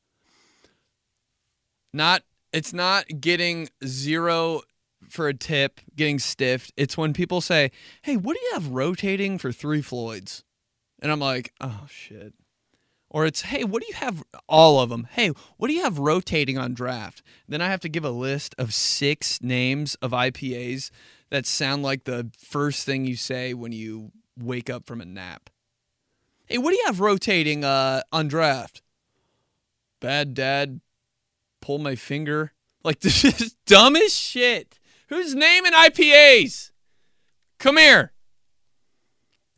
Not, 1.94 2.24
it's 2.52 2.74
not 2.74 3.06
getting 3.22 3.70
zero 3.86 4.62
for 5.10 5.28
a 5.28 5.34
tip, 5.34 5.80
getting 5.96 6.20
stiffed. 6.20 6.74
It's 6.76 6.98
when 6.98 7.14
people 7.14 7.42
say, 7.42 7.72
hey, 8.04 8.18
what 8.18 8.36
do 8.36 8.44
you 8.44 8.52
have 8.54 8.70
rotating 8.70 9.38
for 9.38 9.52
Three 9.52 9.82
Floyds? 9.82 10.44
And 11.02 11.12
I'm 11.12 11.20
like, 11.20 11.54
oh, 11.62 11.86
shit. 11.90 12.34
Or 13.10 13.26
it's, 13.26 13.44
hey, 13.44 13.64
what 13.64 13.82
do 13.82 13.88
you 13.88 13.96
have? 13.96 14.24
All 14.50 14.80
of 14.80 14.90
them. 14.90 15.08
Hey, 15.12 15.32
what 15.58 15.70
do 15.70 15.74
you 15.74 15.84
have 15.84 15.98
rotating 15.98 16.58
on 16.58 16.74
draft? 16.74 17.24
Then 17.48 17.62
I 17.62 17.70
have 17.70 17.80
to 17.82 17.90
give 17.90 18.04
a 18.04 18.10
list 18.10 18.54
of 18.58 18.74
six 18.74 19.42
names 19.42 19.96
of 19.96 20.12
IPAs 20.12 20.92
that 21.30 21.46
sound 21.46 21.84
like 21.84 22.06
the 22.06 22.32
first 22.38 22.86
thing 22.86 23.06
you 23.06 23.16
say 23.16 23.54
when 23.54 23.72
you 23.72 24.12
wake 24.38 24.70
up 24.70 24.86
from 24.86 25.02
a 25.02 25.06
nap. 25.06 25.50
Hey, 26.46 26.58
what 26.58 26.72
do 26.72 26.78
you 26.78 26.86
have 26.86 27.00
rotating 27.00 27.64
uh, 27.64 28.02
on 28.12 28.28
draft? 28.28 28.82
Bad 30.00 30.34
dad, 30.34 30.80
pull 31.62 31.80
my 31.80 31.96
finger. 31.96 32.54
Like, 32.84 33.00
this 33.02 33.26
is 33.26 33.56
dumb 33.66 33.96
as 33.96 34.18
shit. 34.18 34.80
Who's 35.10 35.36
naming 35.36 35.74
IPAs? 35.74 36.72
Come 37.60 37.78
here. 37.78 38.12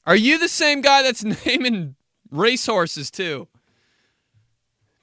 Are 0.06 0.16
you 0.16 0.40
the 0.40 0.48
same 0.48 0.82
guy 0.82 1.04
that's 1.04 1.24
naming 1.46 1.96
racehorses 2.32 3.12
too? 3.12 3.48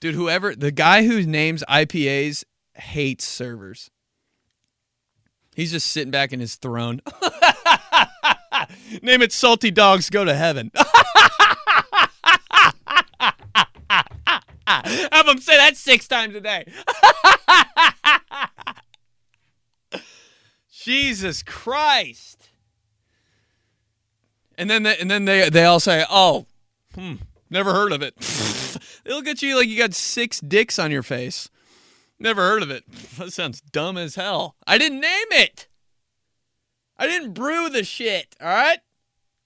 Dude, 0.00 0.14
whoever 0.14 0.54
the 0.54 0.72
guy 0.72 1.06
who 1.06 1.22
names 1.22 1.64
IPAs 1.68 2.44
hates 2.74 3.24
servers. 3.24 3.90
He's 5.56 5.72
just 5.72 5.90
sitting 5.90 6.10
back 6.10 6.34
in 6.34 6.40
his 6.40 6.56
throne. 6.56 7.00
Name 9.02 9.22
it 9.22 9.32
Salty 9.32 9.70
Dogs 9.70 10.10
Go 10.10 10.22
to 10.22 10.34
Heaven. 10.34 10.70
Have 14.66 15.26
him 15.26 15.38
say 15.38 15.56
that 15.56 15.78
six 15.78 16.06
times 16.06 16.34
a 16.34 16.42
day. 16.42 16.70
Jesus 20.70 21.42
Christ. 21.42 22.50
And 24.58 24.68
then 24.68 24.82
they, 24.82 24.98
and 24.98 25.10
then 25.10 25.24
they 25.24 25.48
they 25.48 25.64
all 25.64 25.80
say, 25.80 26.04
"Oh, 26.10 26.44
hmm, 26.94 27.14
never 27.48 27.72
heard 27.72 27.92
of 27.92 28.02
it." 28.02 28.14
they 29.04 29.12
look 29.12 29.26
at 29.26 29.40
you 29.40 29.56
like 29.56 29.68
you 29.68 29.78
got 29.78 29.94
six 29.94 30.38
dicks 30.38 30.78
on 30.78 30.90
your 30.90 31.02
face. 31.02 31.48
Never 32.18 32.42
heard 32.42 32.62
of 32.62 32.70
it. 32.70 32.84
That 33.18 33.32
sounds 33.32 33.62
dumb 33.62 33.96
as 33.96 34.14
hell. 34.14 34.56
I 34.66 34.76
didn't 34.76 35.00
name 35.00 35.26
it. 35.30 35.68
I 36.98 37.06
didn't 37.06 37.32
brew 37.32 37.70
the 37.70 37.82
shit, 37.82 38.36
all 38.40 38.48
right? 38.48 38.80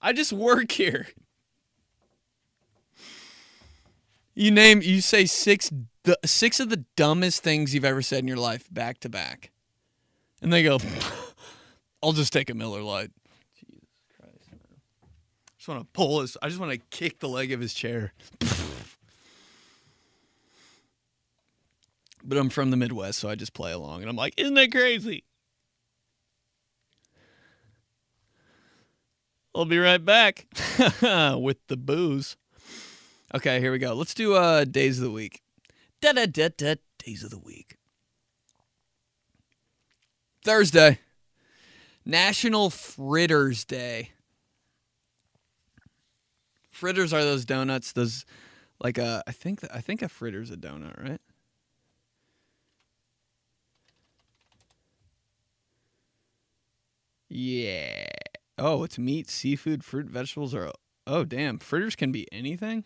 I 0.01 0.11
just 0.11 0.33
work 0.33 0.73
here. 0.73 1.07
You 4.33 4.51
name 4.51 4.81
you 4.81 5.01
say 5.01 5.25
six 5.25 5.71
the 6.03 6.17
six 6.25 6.59
of 6.59 6.69
the 6.69 6.83
dumbest 6.95 7.43
things 7.43 7.73
you've 7.73 7.85
ever 7.85 8.01
said 8.01 8.19
in 8.19 8.27
your 8.27 8.37
life 8.37 8.67
back 8.73 8.99
to 9.01 9.09
back. 9.09 9.51
And 10.41 10.51
they 10.51 10.63
go, 10.63 10.79
I'll 12.03 12.13
just 12.13 12.33
take 12.33 12.49
a 12.49 12.53
Miller 12.53 12.81
Lite. 12.81 13.11
Jesus 13.59 13.87
Christ. 14.17 14.49
I 14.51 15.57
just 15.57 15.67
want 15.67 15.81
to 15.81 15.87
pull 15.93 16.21
his 16.21 16.37
I 16.41 16.47
just 16.47 16.59
want 16.59 16.71
to 16.71 16.79
kick 16.89 17.19
the 17.19 17.29
leg 17.29 17.51
of 17.51 17.59
his 17.59 17.73
chair. 17.73 18.13
but 22.23 22.37
I'm 22.37 22.49
from 22.49 22.71
the 22.71 22.77
Midwest, 22.77 23.19
so 23.19 23.29
I 23.29 23.35
just 23.35 23.53
play 23.53 23.71
along 23.71 24.01
and 24.01 24.09
I'm 24.09 24.15
like, 24.15 24.33
isn't 24.37 24.53
that 24.55 24.71
crazy? 24.71 25.23
I'll 29.53 29.65
be 29.65 29.79
right 29.79 30.03
back 30.03 30.47
with 31.01 31.57
the 31.67 31.77
booze. 31.77 32.37
Okay, 33.35 33.59
here 33.59 33.71
we 33.71 33.79
go. 33.79 33.93
Let's 33.93 34.13
do 34.13 34.35
uh 34.35 34.65
days 34.65 34.99
of 34.99 35.05
the 35.05 35.11
week. 35.11 35.41
Da 36.01 36.13
da 36.13 36.25
da 36.25 36.49
da 36.55 36.75
days 36.97 37.23
of 37.23 37.31
the 37.31 37.39
week. 37.39 37.77
Thursday. 40.43 40.99
National 42.05 42.69
Fritters 42.69 43.63
Day. 43.63 44.11
Fritters 46.71 47.13
are 47.13 47.23
those 47.23 47.45
donuts, 47.45 47.91
those 47.91 48.25
like 48.79 48.97
a 48.97 49.21
I 49.27 49.31
think 49.31 49.61
I 49.73 49.81
think 49.81 50.01
a 50.01 50.09
fritter's 50.09 50.49
a 50.49 50.57
donut, 50.57 51.01
right? 51.01 51.21
Yeah. 57.33 58.07
Oh, 58.57 58.83
it's 58.83 58.99
meat, 58.99 59.29
seafood, 59.29 59.85
fruit, 59.85 60.07
vegetables, 60.07 60.53
or 60.53 60.73
oh 61.07 61.23
damn, 61.23 61.59
fritters 61.59 61.95
can 61.95 62.11
be 62.11 62.27
anything. 62.29 62.83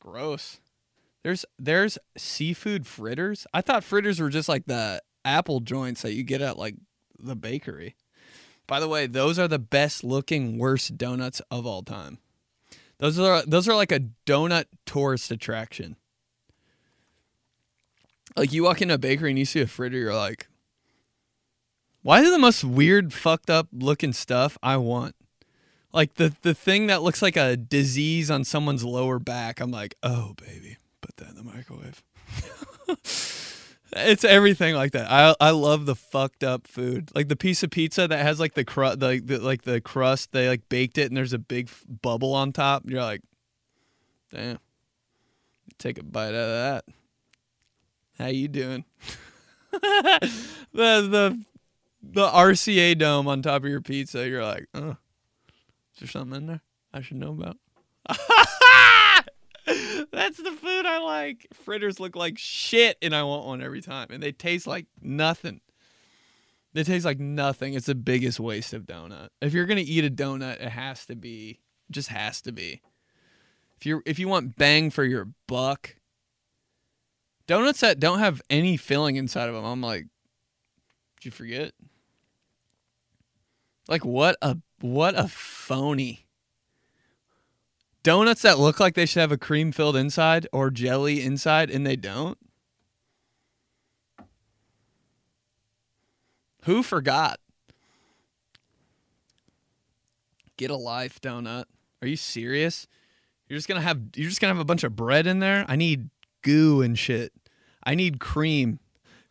Gross. 0.00 0.60
There's 1.22 1.46
there's 1.58 1.96
seafood 2.18 2.86
fritters. 2.86 3.46
I 3.54 3.62
thought 3.62 3.84
fritters 3.84 4.20
were 4.20 4.28
just 4.28 4.50
like 4.50 4.66
the 4.66 5.00
apple 5.24 5.60
joints 5.60 6.02
that 6.02 6.12
you 6.12 6.22
get 6.22 6.42
at 6.42 6.58
like 6.58 6.74
the 7.18 7.34
bakery. 7.34 7.96
By 8.66 8.80
the 8.80 8.88
way, 8.88 9.06
those 9.06 9.38
are 9.38 9.48
the 9.48 9.58
best 9.58 10.04
looking 10.04 10.58
worst 10.58 10.98
donuts 10.98 11.40
of 11.50 11.66
all 11.66 11.82
time. 11.82 12.18
Those 12.98 13.18
are 13.18 13.42
those 13.46 13.66
are 13.66 13.74
like 13.74 13.92
a 13.92 14.08
donut 14.26 14.66
tourist 14.84 15.30
attraction. 15.30 15.96
Like 18.36 18.52
you 18.52 18.64
walk 18.64 18.82
into 18.82 18.94
a 18.94 18.98
bakery 18.98 19.30
and 19.30 19.38
you 19.38 19.46
see 19.46 19.62
a 19.62 19.66
fritter, 19.66 19.96
you're 19.96 20.14
like, 20.14 20.49
why 22.02 22.20
is 22.20 22.28
it 22.28 22.30
the 22.30 22.38
most 22.38 22.64
weird, 22.64 23.12
fucked 23.12 23.50
up 23.50 23.68
looking 23.72 24.12
stuff 24.12 24.56
I 24.62 24.76
want? 24.76 25.14
Like 25.92 26.14
the 26.14 26.34
the 26.42 26.54
thing 26.54 26.86
that 26.86 27.02
looks 27.02 27.20
like 27.20 27.36
a 27.36 27.56
disease 27.56 28.30
on 28.30 28.44
someone's 28.44 28.84
lower 28.84 29.18
back. 29.18 29.60
I'm 29.60 29.70
like, 29.70 29.96
oh 30.02 30.34
baby, 30.34 30.76
put 31.00 31.16
that 31.16 31.30
in 31.30 31.34
the 31.34 31.42
microwave. 31.42 32.02
it's 33.92 34.24
everything 34.24 34.76
like 34.76 34.92
that. 34.92 35.10
I 35.10 35.34
I 35.40 35.50
love 35.50 35.86
the 35.86 35.96
fucked 35.96 36.44
up 36.44 36.68
food. 36.68 37.10
Like 37.14 37.28
the 37.28 37.36
piece 37.36 37.62
of 37.64 37.70
pizza 37.70 38.06
that 38.06 38.22
has 38.22 38.38
like 38.38 38.54
the 38.54 38.64
crust, 38.64 39.00
the, 39.00 39.20
the 39.20 39.38
like 39.38 39.62
the 39.62 39.80
crust. 39.80 40.30
They 40.32 40.48
like 40.48 40.68
baked 40.68 40.96
it 40.96 41.08
and 41.08 41.16
there's 41.16 41.32
a 41.32 41.38
big 41.38 41.68
f- 41.68 41.84
bubble 42.02 42.34
on 42.34 42.52
top. 42.52 42.84
You're 42.86 43.02
like, 43.02 43.22
damn. 44.32 44.58
Take 45.78 45.98
a 45.98 46.04
bite 46.04 46.28
out 46.28 46.34
of 46.34 46.84
that. 46.84 46.84
How 48.18 48.26
you 48.26 48.48
doing? 48.48 48.84
the 49.72 50.30
the 50.72 51.44
the 52.02 52.26
RCA 52.26 52.98
dome 52.98 53.28
on 53.28 53.42
top 53.42 53.64
of 53.64 53.70
your 53.70 53.80
pizza. 53.80 54.28
You're 54.28 54.44
like, 54.44 54.66
oh, 54.74 54.96
is 55.94 56.00
there 56.00 56.08
something 56.08 56.36
in 56.42 56.46
there 56.46 56.60
I 56.92 57.00
should 57.02 57.18
know 57.18 57.30
about? 57.30 57.56
That's 60.12 60.38
the 60.38 60.52
food 60.52 60.86
I 60.86 60.98
like. 60.98 61.46
Fritters 61.52 62.00
look 62.00 62.16
like 62.16 62.38
shit, 62.38 62.96
and 63.02 63.14
I 63.14 63.22
want 63.22 63.46
one 63.46 63.62
every 63.62 63.80
time. 63.80 64.08
And 64.10 64.22
they 64.22 64.32
taste 64.32 64.66
like 64.66 64.86
nothing. 65.00 65.60
They 66.72 66.84
taste 66.84 67.04
like 67.04 67.18
nothing. 67.18 67.74
It's 67.74 67.86
the 67.86 67.94
biggest 67.94 68.40
waste 68.40 68.72
of 68.72 68.84
donut. 68.84 69.28
If 69.40 69.52
you're 69.52 69.66
gonna 69.66 69.82
eat 69.84 70.04
a 70.04 70.10
donut, 70.10 70.60
it 70.60 70.70
has 70.70 71.06
to 71.06 71.16
be, 71.16 71.60
just 71.90 72.08
has 72.08 72.40
to 72.42 72.52
be. 72.52 72.80
If 73.76 73.86
you 73.86 74.02
if 74.06 74.18
you 74.18 74.28
want 74.28 74.56
bang 74.56 74.90
for 74.90 75.04
your 75.04 75.28
buck, 75.46 75.96
donuts 77.46 77.80
that 77.80 77.98
don't 77.98 78.18
have 78.18 78.42
any 78.50 78.76
filling 78.76 79.16
inside 79.16 79.48
of 79.48 79.54
them, 79.54 79.64
I'm 79.64 79.80
like, 79.80 80.06
did 81.20 81.26
you 81.26 81.30
forget? 81.32 81.72
Like 83.88 84.04
what 84.04 84.36
a 84.40 84.56
what 84.80 85.18
a 85.18 85.28
phony. 85.28 86.26
Donuts 88.02 88.42
that 88.42 88.58
look 88.58 88.80
like 88.80 88.94
they 88.94 89.04
should 89.04 89.20
have 89.20 89.32
a 89.32 89.36
cream 89.36 89.72
filled 89.72 89.96
inside 89.96 90.46
or 90.52 90.70
jelly 90.70 91.22
inside 91.22 91.70
and 91.70 91.86
they 91.86 91.96
don't. 91.96 92.38
Who 96.64 96.82
forgot? 96.82 97.38
Get 100.56 100.70
a 100.70 100.76
life 100.76 101.20
donut. 101.20 101.64
Are 102.00 102.08
you 102.08 102.16
serious? 102.16 102.86
You're 103.48 103.58
just 103.58 103.68
gonna 103.68 103.82
have 103.82 104.00
you're 104.16 104.28
just 104.28 104.40
gonna 104.40 104.54
have 104.54 104.60
a 104.60 104.64
bunch 104.64 104.84
of 104.84 104.96
bread 104.96 105.26
in 105.26 105.40
there? 105.40 105.66
I 105.68 105.76
need 105.76 106.08
goo 106.40 106.80
and 106.80 106.98
shit. 106.98 107.32
I 107.84 107.94
need 107.94 108.20
cream. 108.20 108.78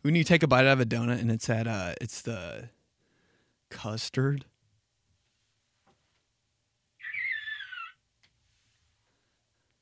When 0.02 0.14
you 0.14 0.24
take 0.24 0.42
a 0.42 0.46
bite 0.46 0.66
out 0.66 0.72
of 0.72 0.80
a 0.80 0.86
donut 0.86 1.20
and 1.20 1.30
it's 1.30 1.48
at 1.50 1.66
uh 1.66 1.94
it's 2.00 2.22
the 2.22 2.70
custard. 3.68 4.46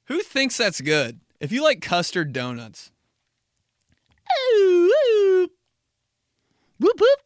Who 0.06 0.20
thinks 0.22 0.56
that's 0.56 0.80
good? 0.80 1.20
If 1.38 1.52
you 1.52 1.62
like 1.62 1.80
custard 1.80 2.32
donuts. 2.32 2.90
Ooh, 4.54 4.92
ooh. 4.92 5.48
Whoop 6.80 7.00
whoop. 7.00 7.20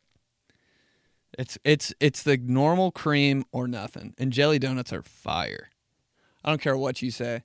It's 1.38 1.58
it's 1.64 1.94
it's 2.00 2.22
the 2.22 2.36
normal 2.36 2.90
cream 2.90 3.44
or 3.52 3.66
nothing. 3.66 4.14
And 4.18 4.32
jelly 4.32 4.58
donuts 4.58 4.92
are 4.92 5.02
fire. 5.02 5.70
I 6.44 6.50
don't 6.50 6.60
care 6.60 6.76
what 6.76 7.00
you 7.00 7.10
say. 7.10 7.44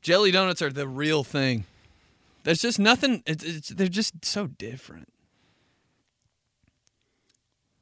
Jelly 0.00 0.30
donuts 0.30 0.62
are 0.62 0.70
the 0.70 0.86
real 0.86 1.24
thing. 1.24 1.64
There's 2.46 2.62
just 2.62 2.78
nothing. 2.78 3.24
It's, 3.26 3.42
it's, 3.42 3.68
they're 3.70 3.88
just 3.88 4.24
so 4.24 4.46
different. 4.46 5.12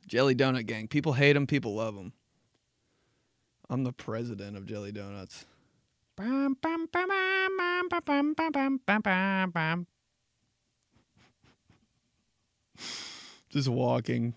Jelly 0.09 0.35
Donut 0.35 0.64
Gang. 0.64 0.88
People 0.88 1.12
hate 1.12 1.35
them. 1.35 1.46
People 1.46 1.74
love 1.74 1.94
them. 1.94 2.14
I'm 3.68 3.85
the 3.85 3.92
president 3.92 4.57
of 4.57 4.64
Jelly 4.64 4.90
Donuts. 4.90 5.44
Just 13.50 13.68
walking 13.68 14.33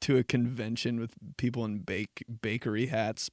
to 0.00 0.16
a 0.16 0.24
convention 0.24 0.98
with 0.98 1.12
people 1.36 1.64
in 1.64 1.78
bake 1.78 2.24
bakery 2.42 2.86
hats. 2.86 3.30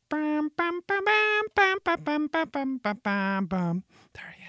There 4.13 4.35
he 4.37 4.40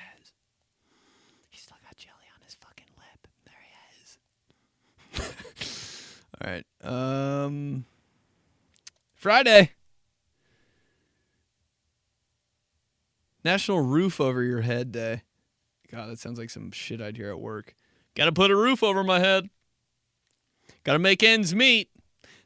All 6.42 6.50
right. 6.50 6.66
Um 6.82 7.84
Friday. 9.14 9.70
National 13.44 13.80
Roof 13.80 14.20
Over 14.20 14.42
Your 14.42 14.60
Head 14.60 14.92
Day. 14.92 15.22
God, 15.90 16.08
that 16.08 16.18
sounds 16.18 16.38
like 16.38 16.50
some 16.50 16.70
shit 16.70 17.00
I'd 17.00 17.16
hear 17.16 17.30
at 17.30 17.40
work. 17.40 17.74
Got 18.14 18.26
to 18.26 18.32
put 18.32 18.50
a 18.50 18.56
roof 18.56 18.82
over 18.82 19.02
my 19.02 19.18
head. 19.18 19.50
Got 20.84 20.94
to 20.94 20.98
make 20.98 21.22
ends 21.22 21.54
meet. 21.54 21.90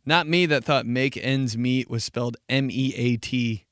Not 0.04 0.26
me 0.26 0.46
that 0.46 0.64
thought 0.64 0.86
make 0.86 1.16
ends 1.16 1.56
meet 1.56 1.90
was 1.90 2.04
spelled 2.04 2.36
M 2.48 2.70
E 2.70 2.94
A 2.96 3.16
T. 3.16 3.64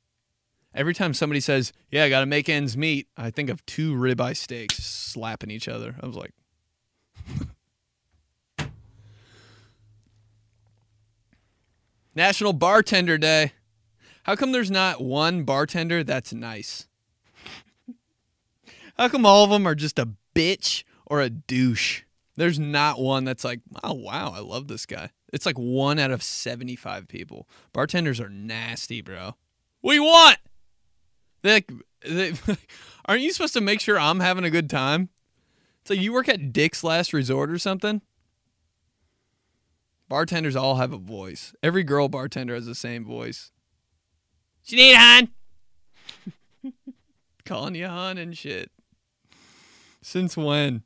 Every 0.74 0.94
time 0.94 1.14
somebody 1.14 1.40
says, 1.40 1.72
Yeah, 1.90 2.04
I 2.04 2.08
got 2.08 2.20
to 2.20 2.26
make 2.26 2.48
ends 2.48 2.76
meet, 2.76 3.06
I 3.16 3.30
think 3.30 3.48
of 3.50 3.64
two 3.66 3.94
ribeye 3.94 4.36
steaks 4.36 4.76
slapping 4.76 5.50
each 5.50 5.68
other. 5.68 5.94
I 6.00 6.06
was 6.06 6.16
like, 6.16 6.32
National 12.14 12.52
Bartender 12.52 13.18
Day. 13.18 13.52
How 14.24 14.36
come 14.36 14.52
there's 14.52 14.70
not 14.70 15.02
one 15.02 15.44
bartender 15.44 16.02
that's 16.02 16.32
nice? 16.32 16.86
How 18.98 19.08
come 19.08 19.26
all 19.26 19.44
of 19.44 19.50
them 19.50 19.66
are 19.66 19.74
just 19.74 19.98
a 19.98 20.10
bitch 20.34 20.84
or 21.06 21.20
a 21.20 21.28
douche? 21.28 22.02
There's 22.36 22.58
not 22.58 23.00
one 23.00 23.24
that's 23.24 23.44
like, 23.44 23.60
oh 23.82 23.92
wow, 23.92 24.32
I 24.34 24.40
love 24.40 24.68
this 24.68 24.86
guy. 24.86 25.10
It's 25.32 25.46
like 25.46 25.58
one 25.58 25.98
out 25.98 26.10
of 26.10 26.22
75 26.22 27.08
people. 27.08 27.48
Bartenders 27.72 28.20
are 28.20 28.28
nasty, 28.28 29.02
bro. 29.02 29.34
You 29.82 30.04
want? 30.04 30.38
They, 31.42 31.64
they, 32.06 32.32
aren't 33.06 33.22
you 33.22 33.32
supposed 33.32 33.54
to 33.54 33.60
make 33.60 33.80
sure 33.80 33.98
I'm 33.98 34.20
having 34.20 34.44
a 34.44 34.50
good 34.50 34.70
time? 34.70 35.10
It's 35.82 35.90
like 35.90 36.00
you 36.00 36.12
work 36.12 36.28
at 36.28 36.52
Dick's 36.52 36.82
Last 36.82 37.12
Resort 37.12 37.50
or 37.50 37.58
something. 37.58 38.00
Bartenders 40.08 40.56
all 40.56 40.76
have 40.76 40.92
a 40.92 40.98
voice. 40.98 41.54
Every 41.62 41.82
girl 41.82 42.08
bartender 42.08 42.54
has 42.54 42.66
the 42.66 42.74
same 42.74 43.04
voice. 43.04 43.50
She 44.62 44.76
need 44.76 44.96
hon. 44.96 45.28
Calling 47.44 47.74
you 47.74 47.86
hon 47.86 48.18
and 48.18 48.36
shit. 48.36 48.70
Since 50.02 50.36
when? 50.36 50.82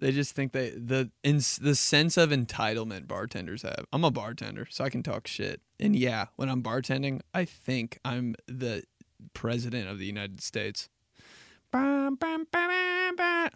They 0.00 0.12
just 0.12 0.34
think 0.34 0.52
they 0.52 0.70
the 0.70 1.10
in 1.24 1.36
the 1.60 1.74
sense 1.74 2.16
of 2.16 2.30
entitlement 2.30 3.08
bartenders 3.08 3.62
have. 3.62 3.84
I'm 3.92 4.04
a 4.04 4.12
bartender, 4.12 4.66
so 4.70 4.84
I 4.84 4.90
can 4.90 5.02
talk 5.02 5.26
shit. 5.26 5.60
And 5.80 5.96
yeah, 5.96 6.26
when 6.36 6.48
I'm 6.48 6.62
bartending, 6.62 7.20
I 7.34 7.44
think 7.44 7.98
I'm 8.04 8.36
the 8.46 8.84
president 9.34 9.88
of 9.88 9.98
the 9.98 10.06
United 10.06 10.40
States. 10.40 10.88
Bum, 11.72 12.14
bum, 12.14 12.46
bum, 12.50 12.68
bum, 12.68 13.16
bum. 13.16 13.48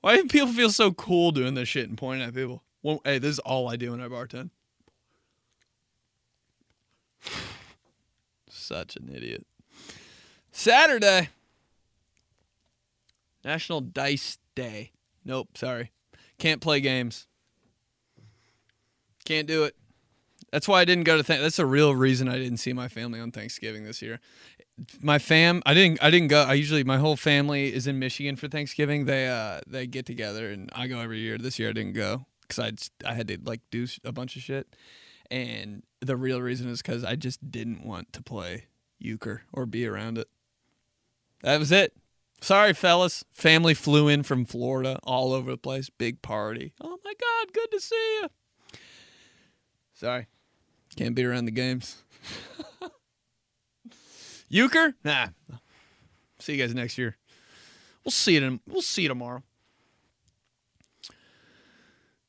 Why 0.00 0.16
do 0.16 0.26
people 0.26 0.48
feel 0.48 0.70
so 0.70 0.92
cool 0.92 1.32
doing 1.32 1.54
this 1.54 1.68
shit 1.68 1.88
and 1.88 1.98
pointing 1.98 2.26
at 2.26 2.34
people? 2.34 2.62
Well, 2.82 3.00
hey, 3.04 3.18
this 3.18 3.32
is 3.32 3.38
all 3.40 3.68
I 3.68 3.76
do 3.76 3.90
when 3.90 4.00
I 4.00 4.08
bartend. 4.08 4.50
Such 8.48 8.96
an 8.96 9.10
idiot. 9.12 9.46
Saturday. 10.52 11.30
National 13.44 13.80
Dice 13.80 14.38
Day. 14.54 14.92
Nope, 15.24 15.56
sorry. 15.56 15.90
Can't 16.38 16.60
play 16.60 16.80
games. 16.80 17.26
Can't 19.24 19.46
do 19.46 19.64
it. 19.64 19.74
That's 20.52 20.66
why 20.66 20.80
I 20.80 20.84
didn't 20.84 21.04
go 21.04 21.16
to 21.16 21.22
th- 21.22 21.40
that's 21.40 21.56
the 21.56 21.66
real 21.66 21.94
reason 21.94 22.28
I 22.28 22.38
didn't 22.38 22.58
see 22.58 22.72
my 22.72 22.88
family 22.88 23.20
on 23.20 23.30
Thanksgiving 23.30 23.84
this 23.84 24.00
year. 24.00 24.20
My 25.00 25.18
fam 25.18 25.62
I 25.66 25.74
didn't 25.74 26.02
I 26.02 26.10
didn't 26.10 26.28
go 26.28 26.42
I 26.42 26.54
usually 26.54 26.84
my 26.84 26.98
whole 26.98 27.16
family 27.16 27.72
is 27.72 27.86
in 27.86 27.98
Michigan 27.98 28.36
for 28.36 28.48
Thanksgiving. 28.48 29.06
They 29.06 29.28
uh 29.28 29.60
they 29.66 29.86
get 29.86 30.06
together 30.06 30.50
and 30.50 30.70
I 30.72 30.86
go 30.86 31.00
every 31.00 31.18
year. 31.18 31.38
This 31.38 31.58
year 31.58 31.70
I 31.70 31.72
didn't 31.72 31.94
go 31.94 32.26
cuz 32.48 32.58
I 32.58 32.72
I 33.08 33.14
had 33.14 33.28
to 33.28 33.38
like 33.42 33.60
do 33.70 33.86
a 34.04 34.12
bunch 34.12 34.36
of 34.36 34.42
shit. 34.42 34.74
And 35.30 35.82
the 36.00 36.16
real 36.16 36.40
reason 36.40 36.68
is 36.68 36.82
cuz 36.82 37.04
I 37.04 37.16
just 37.16 37.50
didn't 37.50 37.84
want 37.84 38.12
to 38.14 38.22
play 38.22 38.66
euchre 38.98 39.42
or 39.52 39.66
be 39.66 39.86
around 39.86 40.18
it. 40.18 40.28
That 41.42 41.58
was 41.58 41.72
it. 41.72 41.94
Sorry, 42.40 42.72
fellas. 42.72 43.24
Family 43.32 43.74
flew 43.74 44.08
in 44.08 44.22
from 44.22 44.44
Florida, 44.44 45.00
all 45.02 45.32
over 45.32 45.50
the 45.50 45.58
place. 45.58 45.90
Big 45.90 46.22
party. 46.22 46.72
Oh 46.80 46.98
my 47.04 47.14
God, 47.20 47.52
good 47.52 47.70
to 47.72 47.80
see 47.80 48.18
you. 48.20 48.28
Sorry. 49.92 50.28
Can't 50.96 51.14
be 51.14 51.24
around 51.24 51.46
the 51.46 51.50
games. 51.50 52.02
Euchre? 54.48 54.94
Nah. 55.04 55.28
See 56.38 56.54
you 56.54 56.62
guys 56.62 56.74
next 56.74 56.98
year. 56.98 57.16
We'll 58.04 58.12
see 58.12 58.36
it. 58.36 58.60
We'll 58.66 58.82
see 58.82 59.02
you 59.02 59.08
tomorrow. 59.08 59.42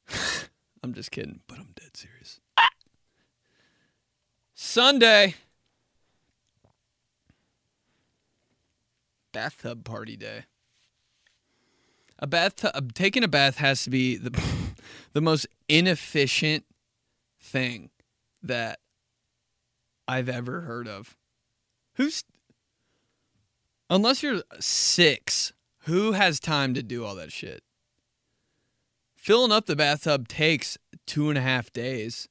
I'm 0.84 0.94
just 0.94 1.12
kidding, 1.12 1.42
but 1.48 1.60
I'm 1.60 1.70
dead 1.76 1.96
serious. 1.96 2.40
Ah! 2.58 2.70
Sunday. 4.54 5.36
Bathtub 9.32 9.86
party 9.86 10.18
day. 10.18 10.46
A 12.18 12.28
bathtub 12.28 12.94
taking 12.94 13.24
a 13.24 13.28
bath 13.28 13.58
has 13.58 13.84
to 13.84 13.90
be 13.90 14.18
the 14.18 14.32
the 15.14 15.22
most 15.22 15.48
inefficient 15.70 16.66
thing 17.40 17.92
that 18.44 18.80
I've 20.08 20.28
ever 20.28 20.62
heard 20.62 20.88
of. 20.88 21.16
Who's 22.00 22.24
unless 23.90 24.24
you're 24.24 24.42
6, 24.58 25.54
who 25.80 26.14
has 26.14 26.40
time 26.40 26.74
to 26.74 26.82
do 26.82 27.04
all 27.04 27.14
that 27.16 27.34
shit? 27.34 27.62
Filling 29.18 29.52
up 29.52 29.66
the 29.66 29.76
bathtub 29.76 30.30
takes 30.30 30.78
two 31.06 31.28
and 31.28 31.38
a 31.38 31.42
half 31.42 31.74
days. 31.74 32.30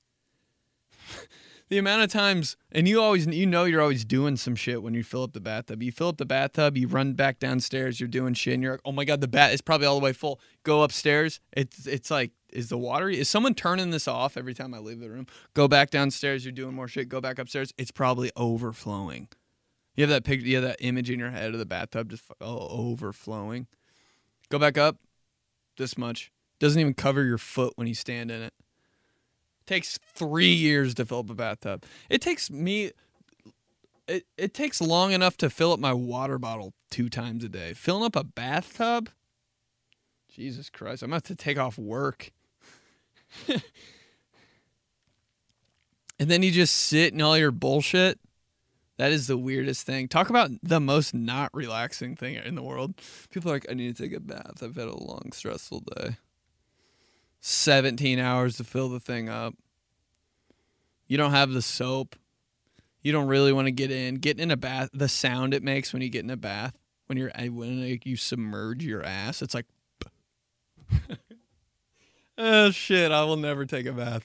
the 1.68 1.76
amount 1.76 2.02
of 2.02 2.10
times, 2.10 2.56
and 2.72 2.88
you 2.88 2.98
always, 2.98 3.26
you 3.26 3.44
know, 3.44 3.64
you're 3.64 3.82
always 3.82 4.06
doing 4.06 4.38
some 4.38 4.56
shit 4.56 4.82
when 4.82 4.94
you 4.94 5.04
fill 5.04 5.24
up 5.24 5.34
the 5.34 5.40
bathtub. 5.40 5.82
You 5.82 5.92
fill 5.92 6.08
up 6.08 6.16
the 6.16 6.24
bathtub, 6.24 6.78
you 6.78 6.88
run 6.88 7.12
back 7.12 7.38
downstairs, 7.38 8.00
you're 8.00 8.08
doing 8.08 8.32
shit, 8.32 8.54
and 8.54 8.62
you're 8.62 8.72
like, 8.72 8.80
oh 8.86 8.92
my 8.92 9.04
god, 9.04 9.20
the 9.20 9.28
bat 9.28 9.52
is 9.52 9.60
probably 9.60 9.86
all 9.86 10.00
the 10.00 10.04
way 10.04 10.14
full. 10.14 10.40
Go 10.62 10.82
upstairs. 10.82 11.40
It's 11.52 11.86
it's 11.86 12.10
like, 12.10 12.30
is 12.50 12.70
the 12.70 12.78
water? 12.78 13.10
Is 13.10 13.28
someone 13.28 13.52
turning 13.52 13.90
this 13.90 14.08
off 14.08 14.38
every 14.38 14.54
time 14.54 14.72
I 14.72 14.78
leave 14.78 15.00
the 15.00 15.10
room? 15.10 15.26
Go 15.52 15.68
back 15.68 15.90
downstairs, 15.90 16.46
you're 16.46 16.52
doing 16.52 16.74
more 16.74 16.88
shit. 16.88 17.10
Go 17.10 17.20
back 17.20 17.38
upstairs. 17.38 17.74
It's 17.76 17.90
probably 17.90 18.30
overflowing. 18.34 19.28
You 19.98 20.02
have 20.02 20.10
that 20.10 20.22
picture, 20.22 20.46
you 20.46 20.54
have 20.54 20.64
that 20.64 20.76
image 20.78 21.10
in 21.10 21.18
your 21.18 21.32
head 21.32 21.52
of 21.52 21.58
the 21.58 21.66
bathtub 21.66 22.10
just 22.10 22.22
overflowing. 22.40 23.66
Go 24.48 24.56
back 24.56 24.78
up, 24.78 24.98
this 25.76 25.98
much. 25.98 26.30
Doesn't 26.60 26.80
even 26.80 26.94
cover 26.94 27.24
your 27.24 27.36
foot 27.36 27.72
when 27.74 27.88
you 27.88 27.96
stand 27.96 28.30
in 28.30 28.40
it. 28.40 28.54
Takes 29.66 29.98
three 30.14 30.52
years 30.52 30.94
to 30.94 31.04
fill 31.04 31.18
up 31.18 31.30
a 31.30 31.34
bathtub. 31.34 31.84
It 32.08 32.22
takes 32.22 32.48
me. 32.48 32.92
It, 34.06 34.24
it 34.36 34.54
takes 34.54 34.80
long 34.80 35.10
enough 35.10 35.36
to 35.38 35.50
fill 35.50 35.72
up 35.72 35.80
my 35.80 35.94
water 35.94 36.38
bottle 36.38 36.74
two 36.92 37.08
times 37.08 37.42
a 37.42 37.48
day. 37.48 37.72
Filling 37.74 38.04
up 38.04 38.14
a 38.14 38.22
bathtub? 38.22 39.10
Jesus 40.32 40.70
Christ. 40.70 41.02
I'm 41.02 41.10
about 41.10 41.24
to 41.24 41.34
take 41.34 41.58
off 41.58 41.76
work. 41.76 42.30
and 43.48 43.60
then 46.30 46.44
you 46.44 46.52
just 46.52 46.76
sit 46.76 47.12
in 47.12 47.20
all 47.20 47.36
your 47.36 47.50
bullshit. 47.50 48.20
That 48.98 49.12
is 49.12 49.28
the 49.28 49.38
weirdest 49.38 49.86
thing. 49.86 50.08
Talk 50.08 50.28
about 50.28 50.50
the 50.62 50.80
most 50.80 51.14
not 51.14 51.50
relaxing 51.54 52.16
thing 52.16 52.34
in 52.34 52.56
the 52.56 52.62
world. 52.62 53.00
People 53.30 53.50
are 53.50 53.54
like, 53.54 53.66
I 53.70 53.74
need 53.74 53.96
to 53.96 54.02
take 54.02 54.12
a 54.12 54.20
bath. 54.20 54.60
I've 54.62 54.74
had 54.74 54.88
a 54.88 54.96
long, 54.96 55.30
stressful 55.32 55.84
day. 55.96 56.16
17 57.40 58.18
hours 58.18 58.56
to 58.56 58.64
fill 58.64 58.88
the 58.88 58.98
thing 58.98 59.28
up. 59.28 59.54
You 61.06 61.16
don't 61.16 61.30
have 61.30 61.50
the 61.50 61.62
soap. 61.62 62.16
You 63.02 63.12
don't 63.12 63.28
really 63.28 63.52
want 63.52 63.66
to 63.66 63.72
get 63.72 63.92
in. 63.92 64.16
Getting 64.16 64.42
in 64.42 64.50
a 64.50 64.56
bath, 64.56 64.90
the 64.92 65.08
sound 65.08 65.54
it 65.54 65.62
makes 65.62 65.92
when 65.92 66.02
you 66.02 66.08
get 66.08 66.24
in 66.24 66.30
a 66.30 66.36
bath, 66.36 66.76
when 67.06 67.16
you're 67.16 67.30
eh, 67.36 67.48
when 67.48 68.00
you 68.04 68.16
submerge 68.16 68.84
your 68.84 69.04
ass, 69.04 69.40
it's 69.40 69.54
like 69.54 69.66
Oh 72.38 72.70
shit, 72.72 73.12
I 73.12 73.22
will 73.24 73.36
never 73.36 73.64
take 73.64 73.86
a 73.86 73.92
bath. 73.92 74.24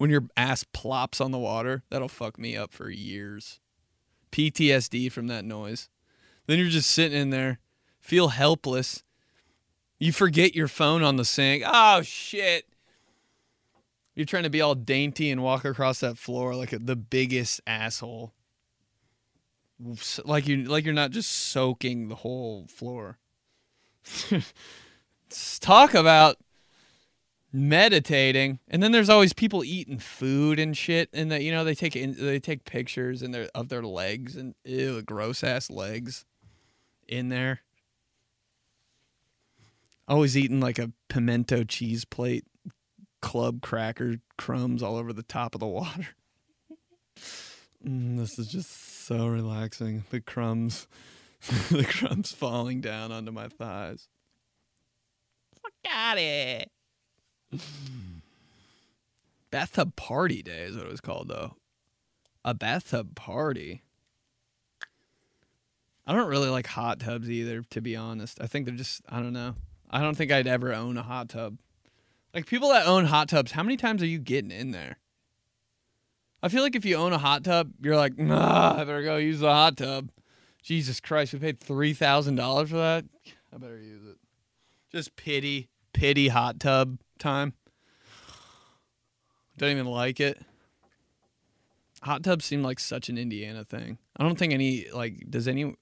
When 0.00 0.08
your 0.08 0.24
ass 0.34 0.64
plops 0.64 1.20
on 1.20 1.30
the 1.30 1.38
water, 1.38 1.82
that'll 1.90 2.08
fuck 2.08 2.38
me 2.38 2.56
up 2.56 2.72
for 2.72 2.88
years. 2.88 3.60
PTSD 4.32 5.12
from 5.12 5.26
that 5.26 5.44
noise. 5.44 5.90
Then 6.46 6.58
you're 6.58 6.68
just 6.68 6.90
sitting 6.90 7.20
in 7.20 7.28
there, 7.28 7.58
feel 8.00 8.28
helpless, 8.28 9.04
you 9.98 10.10
forget 10.10 10.54
your 10.54 10.68
phone 10.68 11.02
on 11.02 11.16
the 11.16 11.24
sink. 11.26 11.64
Oh 11.66 12.00
shit. 12.00 12.64
You're 14.14 14.24
trying 14.24 14.44
to 14.44 14.50
be 14.50 14.62
all 14.62 14.74
dainty 14.74 15.30
and 15.30 15.42
walk 15.42 15.66
across 15.66 16.00
that 16.00 16.16
floor 16.16 16.54
like 16.54 16.74
the 16.80 16.96
biggest 16.96 17.60
asshole. 17.66 18.32
Like 20.24 20.48
you 20.48 20.64
like 20.64 20.86
you're 20.86 20.94
not 20.94 21.10
just 21.10 21.30
soaking 21.30 22.08
the 22.08 22.14
whole 22.14 22.66
floor. 22.68 23.18
Talk 25.60 25.92
about 25.92 26.38
meditating 27.52 28.58
and 28.68 28.82
then 28.82 28.92
there's 28.92 29.08
always 29.08 29.32
people 29.32 29.64
eating 29.64 29.98
food 29.98 30.58
and 30.58 30.76
shit 30.76 31.08
and 31.12 31.32
that 31.32 31.42
you 31.42 31.50
know 31.50 31.64
they 31.64 31.74
take 31.74 31.96
in, 31.96 32.14
they 32.18 32.38
take 32.38 32.64
pictures 32.64 33.22
and 33.22 33.34
their 33.34 33.48
of 33.54 33.68
their 33.68 33.82
legs 33.82 34.36
and 34.36 34.54
ew, 34.64 35.02
gross 35.02 35.42
ass 35.42 35.70
legs 35.70 36.24
in 37.08 37.28
there 37.28 37.60
Always 40.10 40.36
eating 40.36 40.58
like 40.58 40.80
a 40.80 40.90
pimento 41.08 41.62
cheese 41.62 42.04
plate, 42.04 42.44
club 43.22 43.62
cracker 43.62 44.16
crumbs 44.36 44.82
all 44.82 44.96
over 44.96 45.12
the 45.12 45.22
top 45.22 45.54
of 45.54 45.60
the 45.60 45.66
water. 45.66 46.08
Mm, 47.82 48.18
this 48.18 48.38
is 48.38 48.46
just 48.48 49.06
so 49.06 49.26
relaxing. 49.26 50.04
The 50.10 50.20
crumbs, 50.20 50.86
the 51.70 51.86
crumbs 51.88 52.30
falling 52.30 52.82
down 52.82 53.10
onto 53.10 53.32
my 53.32 53.48
thighs. 53.48 54.08
Out 55.90 56.18
it. 56.18 56.70
Bathtub 59.50 59.96
party 59.96 60.42
day 60.42 60.62
is 60.62 60.76
what 60.76 60.86
it 60.86 60.90
was 60.90 61.00
called, 61.00 61.28
though. 61.28 61.56
A 62.44 62.54
bathtub 62.54 63.14
party. 63.14 63.82
I 66.06 66.14
don't 66.14 66.28
really 66.28 66.48
like 66.48 66.66
hot 66.66 67.00
tubs 67.00 67.30
either, 67.30 67.62
to 67.70 67.80
be 67.80 67.94
honest. 67.96 68.40
I 68.40 68.46
think 68.46 68.66
they're 68.66 68.74
just, 68.74 69.02
I 69.08 69.20
don't 69.20 69.32
know. 69.32 69.56
I 69.90 70.00
don't 70.00 70.16
think 70.16 70.32
I'd 70.32 70.46
ever 70.46 70.72
own 70.72 70.96
a 70.96 71.02
hot 71.02 71.28
tub. 71.28 71.58
Like 72.32 72.46
people 72.46 72.70
that 72.70 72.86
own 72.86 73.06
hot 73.06 73.28
tubs, 73.28 73.52
how 73.52 73.62
many 73.62 73.76
times 73.76 74.02
are 74.02 74.06
you 74.06 74.18
getting 74.18 74.52
in 74.52 74.70
there? 74.70 74.98
I 76.42 76.48
feel 76.48 76.62
like 76.62 76.76
if 76.76 76.84
you 76.84 76.96
own 76.96 77.12
a 77.12 77.18
hot 77.18 77.44
tub, 77.44 77.72
you're 77.82 77.96
like, 77.96 78.18
nah, 78.18 78.74
I 78.74 78.84
better 78.84 79.02
go 79.02 79.16
use 79.16 79.40
the 79.40 79.52
hot 79.52 79.76
tub. 79.76 80.10
Jesus 80.62 81.00
Christ, 81.00 81.32
we 81.32 81.38
paid 81.38 81.60
three 81.60 81.92
thousand 81.92 82.36
dollars 82.36 82.70
for 82.70 82.76
that. 82.76 83.04
I 83.52 83.58
better 83.58 83.78
use 83.78 84.06
it. 84.06 84.16
Just 84.90 85.16
pity, 85.16 85.68
pity 85.92 86.28
hot 86.28 86.60
tub 86.60 86.98
time. 87.20 87.54
Don't 89.56 89.70
even 89.70 89.86
like 89.86 90.20
it. 90.20 90.40
Hot 92.02 92.22
tubs 92.22 92.46
seem 92.46 92.62
like 92.62 92.80
such 92.80 93.08
an 93.08 93.18
Indiana 93.18 93.62
thing. 93.64 93.98
I 94.16 94.24
don't 94.24 94.38
think 94.38 94.52
any 94.52 94.86
like 94.90 95.30
does 95.30 95.46
any 95.46 95.74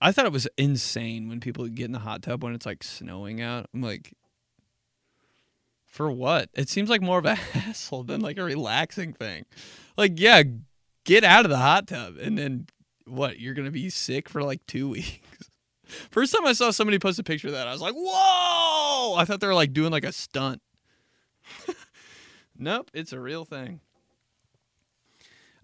I 0.00 0.12
thought 0.12 0.26
it 0.26 0.32
was 0.32 0.48
insane 0.56 1.28
when 1.28 1.40
people 1.40 1.66
get 1.68 1.86
in 1.86 1.92
the 1.92 1.98
hot 1.98 2.22
tub 2.22 2.42
when 2.42 2.54
it's 2.54 2.66
like 2.66 2.82
snowing 2.82 3.40
out. 3.40 3.66
I'm 3.74 3.82
like, 3.82 4.14
for 5.86 6.10
what? 6.10 6.50
It 6.54 6.68
seems 6.68 6.88
like 6.88 7.02
more 7.02 7.18
of 7.18 7.24
a 7.24 7.34
hassle 7.34 8.04
than 8.04 8.20
like 8.20 8.38
a 8.38 8.44
relaxing 8.44 9.12
thing. 9.12 9.44
Like, 9.96 10.12
yeah, 10.16 10.44
get 11.04 11.24
out 11.24 11.44
of 11.44 11.50
the 11.50 11.58
hot 11.58 11.88
tub 11.88 12.16
and 12.18 12.38
then 12.38 12.66
what? 13.06 13.40
You're 13.40 13.54
gonna 13.54 13.70
be 13.70 13.90
sick 13.90 14.28
for 14.28 14.42
like 14.42 14.64
two 14.66 14.88
weeks. 14.90 15.37
First 16.10 16.34
time 16.34 16.46
I 16.46 16.52
saw 16.52 16.70
somebody 16.70 16.98
post 16.98 17.18
a 17.18 17.22
picture 17.22 17.48
of 17.48 17.54
that, 17.54 17.66
I 17.66 17.72
was 17.72 17.80
like, 17.80 17.94
whoa! 17.94 19.14
I 19.16 19.24
thought 19.24 19.40
they 19.40 19.46
were 19.46 19.54
like 19.54 19.72
doing 19.72 19.90
like 19.90 20.04
a 20.04 20.12
stunt. 20.12 20.60
nope, 22.58 22.90
it's 22.92 23.12
a 23.12 23.20
real 23.20 23.44
thing. 23.44 23.80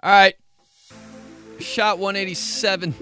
All 0.03 0.11
right. 0.11 0.35
Shot 1.61 1.99
187. 1.99 2.95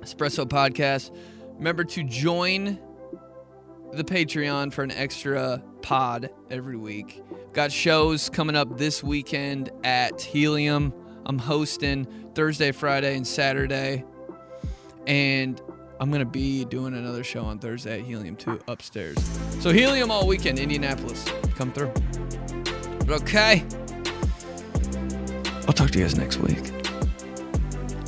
Espresso 0.00 0.46
Podcast. 0.46 1.14
Remember 1.56 1.84
to 1.84 2.04
join 2.04 2.78
the 3.92 4.04
Patreon 4.04 4.72
for 4.72 4.84
an 4.84 4.90
extra 4.92 5.62
pod 5.82 6.30
every 6.50 6.76
week. 6.76 7.22
Got 7.52 7.72
shows 7.72 8.28
coming 8.28 8.54
up 8.54 8.78
this 8.78 9.02
weekend 9.02 9.70
at 9.82 10.20
Helium. 10.20 10.92
I'm 11.26 11.38
hosting 11.38 12.06
Thursday, 12.34 12.72
Friday, 12.72 13.16
and 13.16 13.26
Saturday. 13.26 14.04
And 15.06 15.60
I'm 16.00 16.10
to 16.20 16.24
be 16.24 16.64
doing 16.64 16.94
another 16.94 17.24
show 17.24 17.42
on 17.42 17.58
Thursday 17.58 18.00
at 18.00 18.06
Helium 18.06 18.36
2 18.36 18.60
upstairs. 18.68 19.18
So, 19.60 19.72
Helium 19.72 20.10
all 20.10 20.26
weekend, 20.26 20.58
Indianapolis. 20.58 21.24
Come 21.56 21.72
through. 21.72 21.92
But 23.00 23.22
okay. 23.22 23.64
I'll 25.66 25.74
talk 25.74 25.90
to 25.90 25.98
you 25.98 26.04
guys 26.04 26.16
next 26.16 26.38
week. 26.38 26.62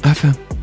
FM. 0.03 0.60